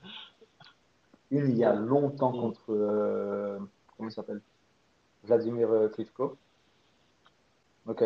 [1.31, 2.41] Une il y a longtemps mm.
[2.41, 2.61] contre.
[2.69, 3.59] Euh,
[3.97, 4.41] comment il s'appelle?
[5.23, 6.37] Vladimir euh, Klitschko.
[7.87, 8.03] Ok.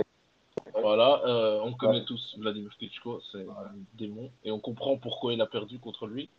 [0.81, 5.41] Voilà, euh, on connaît tous Vladimir Klitschko, c'est un démon, et on comprend pourquoi il
[5.41, 6.29] a perdu contre lui.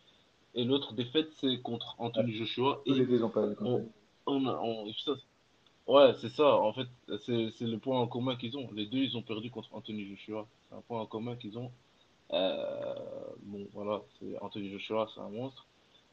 [0.54, 2.82] Et l'autre défaite, c'est contre Anthony Joshua.
[2.84, 3.84] Et les deux ont perdu contre
[4.26, 4.86] on,
[5.86, 6.86] Ouais, c'est ça, en fait,
[7.26, 8.68] c'est le point en commun qu'ils ont.
[8.72, 10.46] Les deux, ils ont perdu contre Anthony Joshua.
[10.68, 11.70] C'est un point en commun qu'ils ont.
[12.30, 14.02] bon, voilà,
[14.40, 15.66] Anthony Joshua, c'est un monstre.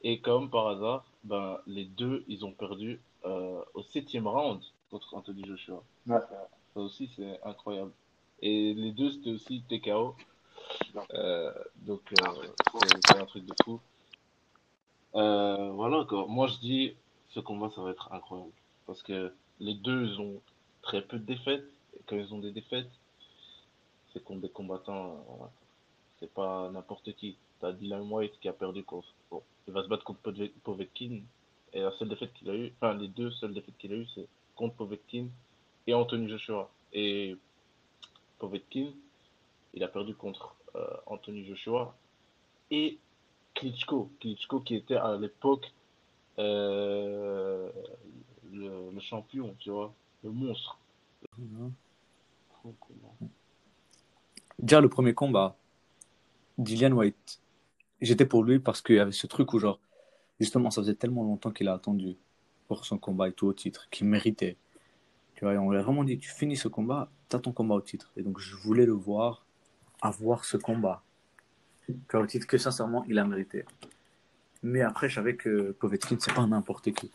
[0.04, 5.14] Et comme par hasard, ben, les deux, ils ont perdu euh, au septième round contre
[5.14, 5.84] Anthony Joshua.
[6.74, 7.92] Ça aussi, c'est incroyable.
[8.42, 10.16] Et les deux, c'était aussi TKO.
[11.14, 12.48] Euh, donc, euh,
[13.06, 13.80] c'est un truc de fou.
[15.14, 16.26] voilà, quoi.
[16.28, 16.96] Moi, je dis,
[17.30, 18.52] ce combat, ça va être incroyable.
[18.88, 20.42] Parce que les deux, ils ont
[20.82, 21.66] très peu de défaites.
[21.96, 22.90] Et quand ils ont des défaites,
[24.14, 25.24] c'est contre des combattants.
[26.20, 27.38] C'est pas n'importe qui.
[27.62, 29.14] T'as Dylan White qui a perdu contre.
[29.68, 30.22] Il va se battre contre
[30.64, 31.22] Povetkin.
[31.74, 34.08] Et la seule défaite qu'il a eu, enfin les deux seules défaites qu'il a eu,
[34.14, 35.28] c'est contre Povetkin
[35.88, 36.70] et Anthony Joshua.
[36.92, 37.38] Et
[38.40, 38.88] Povetkin,
[39.74, 41.96] il a perdu contre euh, Anthony Joshua
[42.72, 42.98] et
[43.54, 44.10] Klitschko.
[44.20, 45.72] Klitschko qui était à l'époque
[46.40, 47.70] euh,
[48.52, 49.94] le, champion, tu vois,
[50.24, 50.78] le monstre.
[54.60, 55.56] Le premier combat,
[56.58, 57.40] Dillian White
[58.02, 59.80] j'étais pour lui parce qu'il y avait ce truc où, genre,
[60.40, 62.18] justement, ça faisait tellement longtemps qu'il a attendu
[62.68, 64.58] pour son combat et tout au titre, qu'il méritait.
[65.36, 67.76] Tu vois, on lui a vraiment dit, tu finis ce combat, tu as ton combat
[67.76, 68.12] au titre.
[68.18, 69.46] Et donc, je voulais le voir
[70.02, 71.04] avoir ce combat.
[72.14, 73.66] Au titre que, sincèrement, il a mérité.
[74.64, 77.12] Mais après, je savais que Povetkin, c'est pas n'importe qui.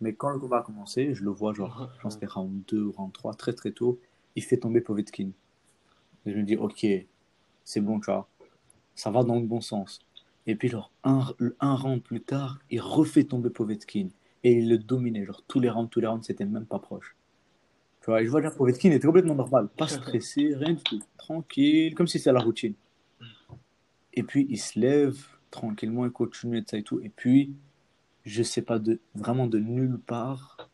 [0.00, 2.82] Mais quand le combat a commencé, je le vois, genre, je pense que round 2
[2.82, 4.00] ou round 3, très très tôt,
[4.34, 5.30] il fait tomber Povetkin.
[6.26, 6.86] Et je me dis, ok,
[7.64, 8.28] c'est bon, tu vois
[9.00, 10.00] ça va dans le bon sens.
[10.46, 11.26] Et puis, genre, un,
[11.60, 14.08] un round plus tard, il refait tomber Povetkin.
[14.44, 15.24] Et il le dominait.
[15.24, 17.16] Genre, tous les rounds, tous les rounds, c'était même pas proche.
[18.00, 19.68] Tu vois, et je vois, dire, Povetkin était complètement normal.
[19.68, 21.00] Pas stressé, rien du tout.
[21.16, 22.74] Tranquille, comme si c'était la routine.
[24.12, 25.18] Et puis, il se lève
[25.50, 27.00] tranquillement, il continue et ça et tout.
[27.00, 27.54] Et puis,
[28.24, 30.68] je sais pas, de, vraiment de nulle part,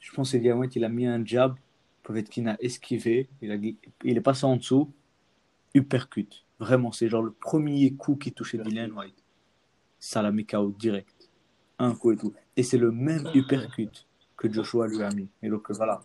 [0.00, 1.56] je pense que qu'il a mis un jab.
[2.02, 3.28] Povetkin a esquivé.
[3.40, 4.92] Il, a, il est passé en dessous.
[5.74, 6.41] Uppercut.
[6.62, 9.16] Vraiment, c'est genre le premier coup qui touchait Dylan White.
[9.98, 11.28] Ça l'a mis KO direct.
[11.80, 12.32] Un coup et tout.
[12.56, 15.28] Et c'est le même uppercut que Joshua lui a mis.
[15.42, 16.00] Et donc voilà.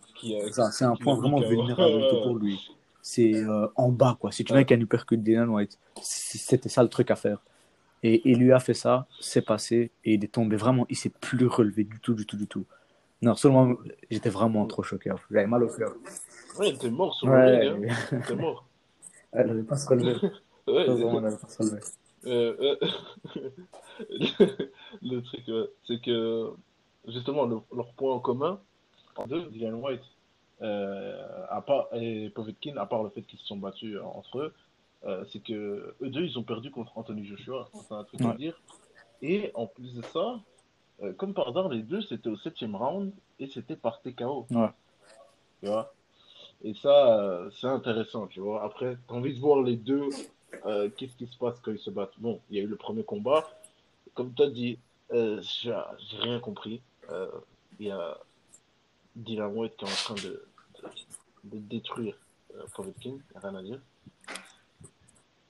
[0.72, 2.58] C'est un point vraiment vulnérable pour lui.
[3.00, 4.32] C'est euh, en bas, quoi.
[4.32, 7.38] Si tu veux qu'un uppercut Dylan White, c'était ça le truc à faire.
[8.02, 11.12] Et il lui a fait ça, c'est passé, et il est tombé vraiment, il s'est
[11.20, 12.64] plus relevé du tout, du tout, du tout.
[13.22, 13.74] Non, seulement,
[14.10, 15.12] j'étais vraiment trop choqué.
[15.30, 15.94] J'avais mal au cœur.
[16.58, 17.90] Ouais, il était mort sur le ring.
[17.90, 17.96] Hein.
[18.12, 18.64] Il était mort.
[19.32, 20.16] Elle n'avait pas se relever.
[22.26, 22.76] Euh, euh,
[25.02, 25.44] le truc,
[25.86, 26.52] c'est que
[27.06, 28.60] justement, leur point en commun,
[29.26, 30.02] deux, Dylan White
[30.62, 34.54] euh, à part, et Povetkin, à part le fait qu'ils se sont battus entre eux,
[35.30, 37.68] c'est que eux deux, ils ont perdu contre Anthony Joshua.
[37.88, 38.60] C'est un truc à dire.
[39.22, 40.40] Et en plus de ça,
[41.16, 44.46] comme par hasard, les deux, c'était au septième round et c'était par TKO.
[44.50, 44.70] Ouais.
[45.60, 45.94] Tu vois?
[46.62, 48.64] Et ça, c'est intéressant, tu vois.
[48.64, 50.08] Après, tu as envie de voir les deux
[50.66, 52.18] euh, qu'est-ce qui se passe quand ils se battent?
[52.18, 53.48] Bon, il y a eu le premier combat.
[54.14, 54.78] Comme tu as dit,
[55.12, 55.72] euh, j'ai
[56.18, 56.82] rien compris.
[57.10, 57.30] Euh,
[57.78, 58.18] il y a
[59.16, 60.44] Dylan White qui est en train de,
[61.44, 62.16] de, détruire
[62.54, 63.80] euh, Povetkin, rien à dire.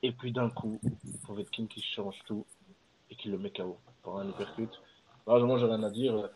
[0.03, 0.81] Et puis d'un coup,
[1.27, 2.47] Povetkin qui change tout
[3.11, 4.71] et qui le met KO par un uppercut.
[5.27, 6.31] Moi, j'ai rien à dire.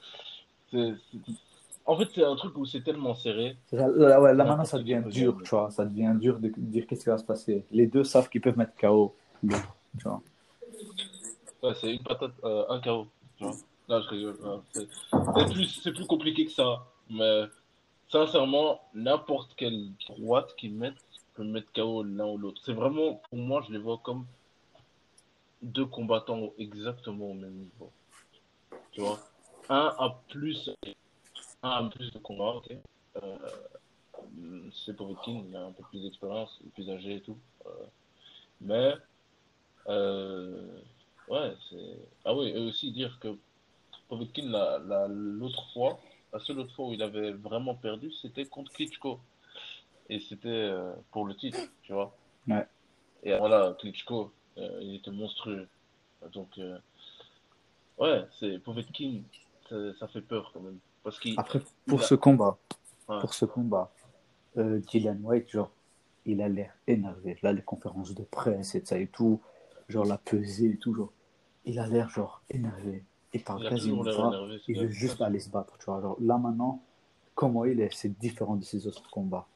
[1.85, 3.57] En fait, c'est un truc où c'est tellement serré.
[3.71, 5.71] Ça, Là, ouais, là maintenant, ça devient dur, tu vois.
[5.71, 7.65] Ça devient dur de dire qu'est-ce qui va se passer.
[7.73, 9.17] Les deux savent qu'ils peuvent mettre KO
[9.49, 10.23] tu vois.
[11.63, 13.07] Ouais, c'est une patate, euh, un KO.
[13.37, 13.55] Tu vois.
[13.89, 14.37] Là, je rigole.
[14.73, 16.87] c'est plus, c'est plus compliqué que ça.
[17.11, 17.45] Mais
[18.09, 20.95] sincèrement, n'importe quelle droite qu'ils mettent
[21.35, 22.61] peut mettre KO l'un ou l'autre.
[22.65, 24.27] C'est vraiment, pour moi, je les vois comme
[25.63, 27.91] deux combattants exactement au même niveau.
[28.93, 29.19] Tu vois.
[29.69, 30.71] Un a plus,
[31.63, 32.77] un a plus de combats, ok.
[33.23, 33.39] Euh,
[34.73, 37.39] c'est Povetkin, il a un peu plus d'expérience, il est plus âgé et tout.
[37.67, 37.71] Euh,
[38.61, 38.95] mais,
[39.89, 40.81] euh,
[41.29, 41.99] ouais, c'est.
[42.25, 43.37] Ah oui, et aussi dire que
[44.09, 45.99] Povetkin, la- la- l'autre fois,
[46.33, 49.21] la seule autre fois où il avait vraiment perdu, c'était contre Klitschko.
[50.09, 52.17] Et c'était euh, pour le titre, tu vois.
[52.49, 52.67] Ouais.
[53.23, 55.69] Et voilà, Klitschko, il était monstrueux.
[56.33, 56.59] Donc,
[57.99, 59.23] ouais, c'est Povetkin,
[59.69, 60.79] ça, ça fait peur quand même.
[61.03, 61.21] Parce.
[61.37, 62.59] Après, pour a- ce combat,
[63.09, 63.21] Ouais.
[63.21, 63.93] pour ce combat,
[64.57, 65.71] euh, Dylan White, genre,
[66.25, 67.39] il a l'air énervé.
[67.43, 69.41] Là, les conférences de presse et ça et tout,
[69.89, 71.13] genre la pesée et tout, genre,
[71.65, 73.05] il a l'air, genre, énervé.
[73.35, 74.33] Il parle quasiment pas.
[74.69, 76.01] Il veut juste aller se battre, tu vois.
[76.01, 76.83] Genre, là, maintenant,
[77.35, 79.47] comment il est, c'est différent de ses autres combats.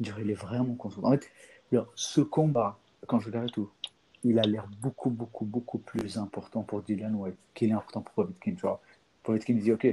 [0.00, 1.08] Genre, il est vraiment concentré.
[1.08, 1.30] En fait,
[1.96, 3.70] ce combat, quand je regarde tout,
[4.24, 8.14] il a l'air beaucoup, beaucoup, beaucoup plus important pour Dylan White qu'il est important pour
[8.14, 8.80] Povetkin, tu vois.
[9.22, 9.86] Povetkin dit, ok,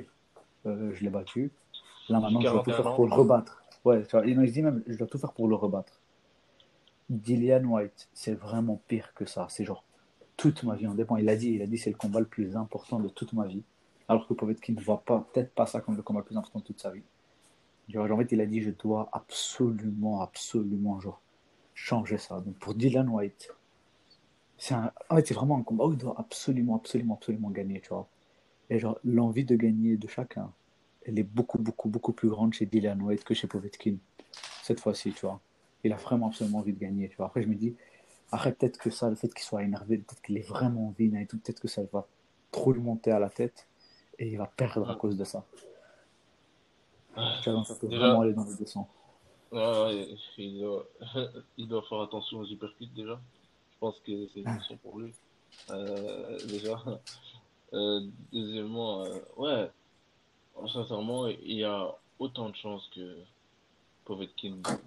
[0.65, 1.51] euh, je l'ai battu.
[2.10, 3.63] Là, maintenant, je dois tout 41 faire pour le rebattre.
[3.84, 4.25] Ouais, tu vois.
[4.25, 5.99] Il se dit même, je dois tout faire pour le rebattre.
[7.10, 9.47] Dillian White, c'est vraiment pire que ça.
[9.49, 9.84] C'est genre,
[10.38, 11.17] toute ma vie en dépend.
[11.17, 13.45] Il a dit, il a dit, c'est le combat le plus important de toute ma
[13.45, 13.63] vie.
[14.08, 16.60] Alors que Povetkin ne voit pas, peut-être pas ça comme le combat le plus important
[16.60, 17.04] de toute sa vie.
[17.89, 21.21] Genre, en fait, il a dit, je dois absolument, absolument, genre,
[21.73, 22.39] changer ça.
[22.39, 23.49] Donc, pour Dylan White,
[24.58, 24.91] c'est un...
[25.10, 28.08] en fait, c'est vraiment un combat où il doit absolument, absolument, absolument gagner, tu vois.
[28.69, 30.51] Et genre, l'envie de gagner de chacun,
[31.06, 33.97] elle est beaucoup, beaucoup, beaucoup plus grande chez Dylan White que chez Povetkin.
[34.63, 35.39] Cette fois-ci, tu vois.
[35.84, 37.28] Il a vraiment absolument envie de gagner, tu vois.
[37.28, 37.75] Après, je me dis,
[38.32, 41.25] après, peut-être que ça, le fait qu'il soit énervé, peut-être qu'il ait vraiment envie, et
[41.28, 42.08] tout, peut-être que ça va
[42.51, 43.67] trop lui monter à la tête
[44.17, 45.45] et il va perdre à cause de ça.
[47.15, 48.88] Tu vois, donc ça peut Déjà- vraiment aller dans les deux sens.
[49.51, 50.88] Ouais, il doit,
[51.58, 53.19] il doit faire attention aux uppercuts déjà.
[53.73, 55.13] Je pense que c'est une leçon pour lui.
[55.69, 56.84] Euh, déjà.
[57.75, 59.69] Euh, deuxièmement, euh, ouais,
[60.71, 63.17] sincèrement, il y a autant de chances que
[64.05, 64.79] Povetkin batte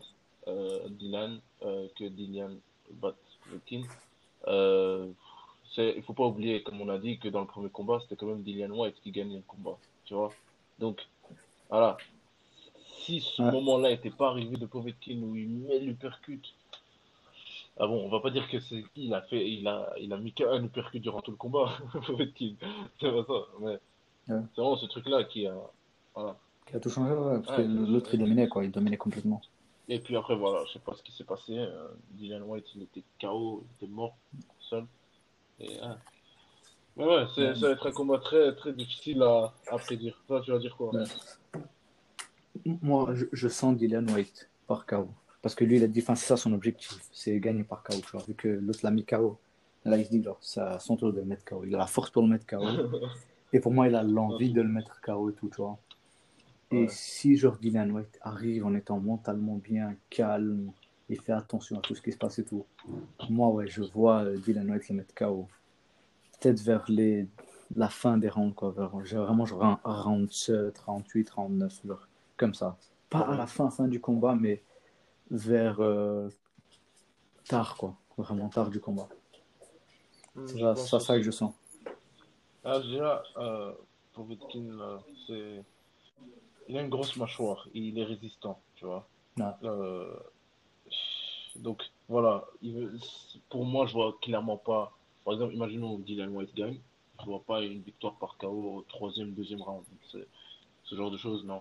[0.46, 2.58] euh, Dylan que Dylan
[2.92, 3.82] batte Povetkin.
[5.76, 8.26] Il faut pas oublier, comme on a dit, que dans le premier combat, c'était quand
[8.26, 9.76] même Dylan White qui gagnait le combat.
[10.06, 10.32] Tu vois?
[10.78, 11.06] Donc,
[11.68, 11.98] voilà.
[13.04, 13.52] Si ce Ouais.
[13.52, 16.40] moment-là n'était pas arrivé de Povetkin où il met l'uppercut,
[17.78, 20.16] ah bon, on va pas dire que c'est il a fait, il a, il a
[20.18, 21.70] mis qu'un uppercut durant tout le combat.
[23.00, 23.78] C'est pas ça, mais
[24.28, 24.42] Ouais.
[24.54, 25.54] c'est vraiment ce truc-là qui a,
[26.14, 26.36] voilà.
[26.66, 28.62] Qui a tout changé, ouais, parce Ouais, que l'autre il dominait, quoi.
[28.62, 29.40] Il dominait complètement.
[29.88, 31.56] Et puis après, voilà, je sais pas ce qui s'est passé.
[31.56, 34.16] euh, Dylan White, il était KO, il était mort
[34.60, 34.84] seul.
[35.60, 35.96] Et, ouais.
[36.96, 40.20] Mais ouais, c'est, ça va être un combat très, très difficile à, à prédire.
[40.26, 40.90] Toi, tu vas dire quoi?
[42.66, 45.08] Moi, je, je sens Dylan White par KO.
[45.42, 47.94] Parce que lui, il a dit, enfin, c'est ça son objectif, c'est gagner par KO.
[47.94, 49.38] Tu vois, vu que l'autre l'a mis KO.
[49.84, 51.64] Là, il se dit, genre, c'est à son tour de le mettre KO.
[51.64, 52.64] Il a la force pour le mettre KO.
[53.52, 55.78] Et pour moi, il a l'envie de le mettre KO et tout, tu vois.
[56.70, 56.88] Et Ouais.
[56.88, 60.70] si, genre, Dylan White arrive en étant mentalement bien, calme,
[61.08, 62.66] il fait attention à tout ce qui se passe et tout,
[63.30, 65.48] moi, ouais, je vois euh, Dylan White le mettre KO.
[66.40, 67.26] Peut-être vers les,
[67.76, 68.70] la fin des rounds, quoi.
[68.72, 72.76] Vers, genre, vraiment, genre, un, un round 7, round 8, round 9, genre, comme ça.
[73.10, 74.62] Pas à la fin, fin du combat, mais
[75.30, 76.28] vers euh,
[77.48, 77.94] tard, quoi.
[78.16, 79.08] Vraiment tard du combat.
[80.46, 81.54] C'est Je ça, ça, que je sens.
[82.64, 83.72] Ah, déjà, euh,
[84.14, 85.62] Povetkin, c'est...
[86.68, 89.08] Il a une grosse mâchoire, il est résistant, tu vois.
[89.38, 89.44] Ouais.
[89.64, 90.14] Euh,
[91.56, 92.98] Donc, voilà, il veut-
[93.50, 94.92] pour moi, je vois clairement pas...
[95.24, 96.78] Par exemple, imaginons Dylan White gagne,
[97.20, 99.84] je vois pas une victoire par KO au troisième, deuxième round.
[100.12, 100.26] C'est-
[100.84, 101.60] Ce genre de choses, non.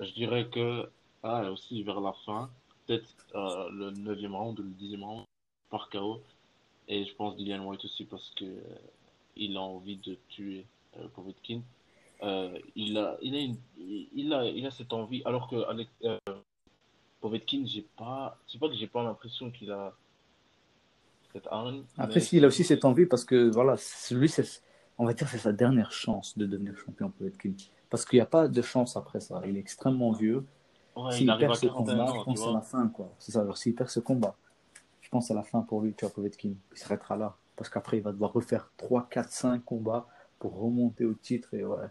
[0.00, 0.88] Je dirais que,
[1.22, 2.50] ah, aussi vers la fin,
[2.86, 5.24] peut-être euh, le neuvième round ou le dixième round
[5.70, 6.20] par KO.
[6.88, 8.60] Et je pense Dylan White aussi parce que euh,
[9.36, 10.66] il a envie de tuer
[10.98, 11.60] euh, Povetkin.
[12.22, 15.22] Euh, il a, il a, une- il a, il a cette envie.
[15.24, 15.88] Alors que avec
[17.20, 19.94] Povetkin, j'ai pas, c'est pas que j'ai pas l'impression qu'il a
[21.32, 21.82] cette hargne.
[21.98, 23.76] Après, mais si, il a aussi cette envie parce que, voilà,
[24.10, 24.62] lui, c'est,
[24.98, 27.52] on va dire, c'est sa dernière chance de devenir champion Povetkin.
[27.90, 29.42] Parce qu'il n'y a pas de chance après ça.
[29.46, 30.44] Il est extrêmement vieux.
[30.96, 32.52] Ouais, S'il perd à ce 41 combat, je pense vois.
[32.52, 33.12] la fin, quoi.
[33.18, 34.34] C'est ça, alors s'il perd ce combat,
[35.00, 36.54] je pense c'est la fin pour lui, tu vois, Povetkin.
[36.72, 37.36] Il s'arrêtera là.
[37.54, 40.06] Parce qu'après, il va devoir refaire 3, 4, 5 combats
[40.38, 41.52] pour remonter au titre.
[41.54, 41.86] Et ouais.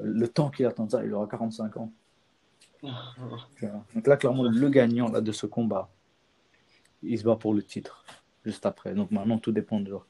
[0.00, 1.92] Le temps qu'il attend ça, il aura 45 ans.
[2.82, 5.88] Donc là, clairement, le gagnant là, de ce combat,
[7.02, 8.04] il se bat pour le titre
[8.44, 8.94] juste après.
[8.94, 10.06] Donc maintenant, tout dépend de genre,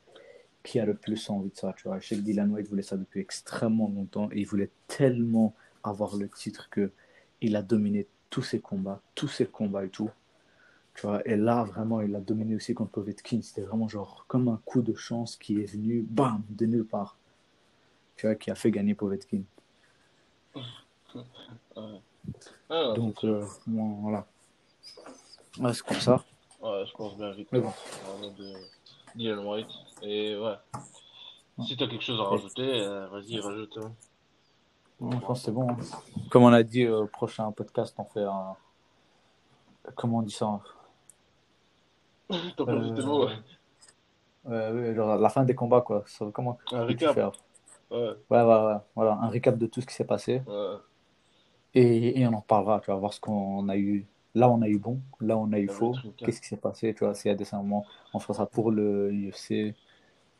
[0.62, 1.74] qui a le plus envie de ça.
[1.76, 1.98] Tu vois.
[2.00, 6.16] Je sais que Dylan White voulait ça depuis extrêmement longtemps et il voulait tellement avoir
[6.16, 6.92] le titre que
[7.40, 10.10] il a dominé tous ses combats, tous ses combats et tout.
[10.94, 13.40] Tu vois, et là, vraiment, il a dominé aussi contre Povetkin.
[13.42, 17.16] C'était vraiment genre comme un coup de chance qui est venu, bam, de nulle part.
[18.16, 19.42] Tu vois, qui a fait gagner Povetkin.
[22.68, 24.26] Ah, Donc, euh, voilà.
[25.60, 26.24] Ouais, c'est comme ça.
[26.60, 27.48] ouais, je pense bien vite.
[27.52, 27.72] Mais bon.
[28.36, 28.54] De
[29.14, 29.70] Dylan White.
[30.02, 30.54] Et ouais.
[31.64, 33.78] Si t'as quelque chose à rajouter, euh, vas-y, rajoute.
[35.00, 35.10] Hein.
[35.12, 35.68] Je pense que c'est bon.
[35.70, 35.76] hein.
[36.30, 38.56] Comme on a dit, au prochain podcast, on fait un.
[39.96, 40.60] Comment on dit ça hein
[42.56, 43.32] T'as pas Euh, dit tes mots, ouais.
[44.44, 46.04] Ouais, ouais, genre la fin des combats, quoi.
[46.06, 47.14] Ça, comment Un tu recap.
[47.14, 47.32] faire
[47.90, 48.76] Ouais, Ouais, ouais, ouais.
[48.94, 50.42] Voilà, un récap de tout ce qui s'est passé.
[50.46, 50.74] ouais.
[51.74, 54.06] Et, et on en parlera, tu vas voir ce qu'on a eu.
[54.34, 55.94] Là, on a eu bon, là, on a eu faux.
[55.96, 56.10] hein.
[56.16, 57.84] Qu'est-ce qui s'est passé, tu vois, s'il y a des moments,
[58.14, 59.74] on fera ça pour le UFC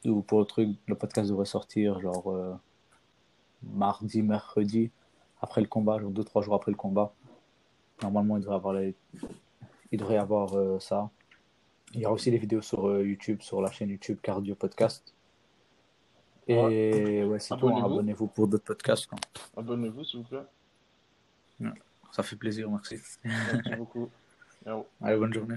[0.05, 0.77] ou pour le truc.
[0.87, 2.55] Le podcast devrait sortir, genre, euh,
[3.63, 4.91] mardi, mercredi,
[5.41, 7.13] après le combat, genre deux, trois jours après le combat.
[8.03, 8.95] Normalement, il devrait avoir, les...
[9.93, 11.11] il devrait y avoir euh, ça.
[11.95, 15.15] Il y aura aussi les vidéos sur euh, YouTube, sur la chaîne YouTube Cardio Podcast.
[16.47, 17.69] Et ouais, c'est tout.
[17.69, 17.85] hein.
[17.85, 18.27] Abonnez-vous.
[18.29, 19.09] Pour d'autres podcasts.
[19.57, 21.71] Abonnez-vous, s'il vous plaît.
[22.13, 22.97] Ça fait plaisir, merci.
[23.25, 24.09] Merci beaucoup.
[25.01, 25.57] Allez, bonne journée.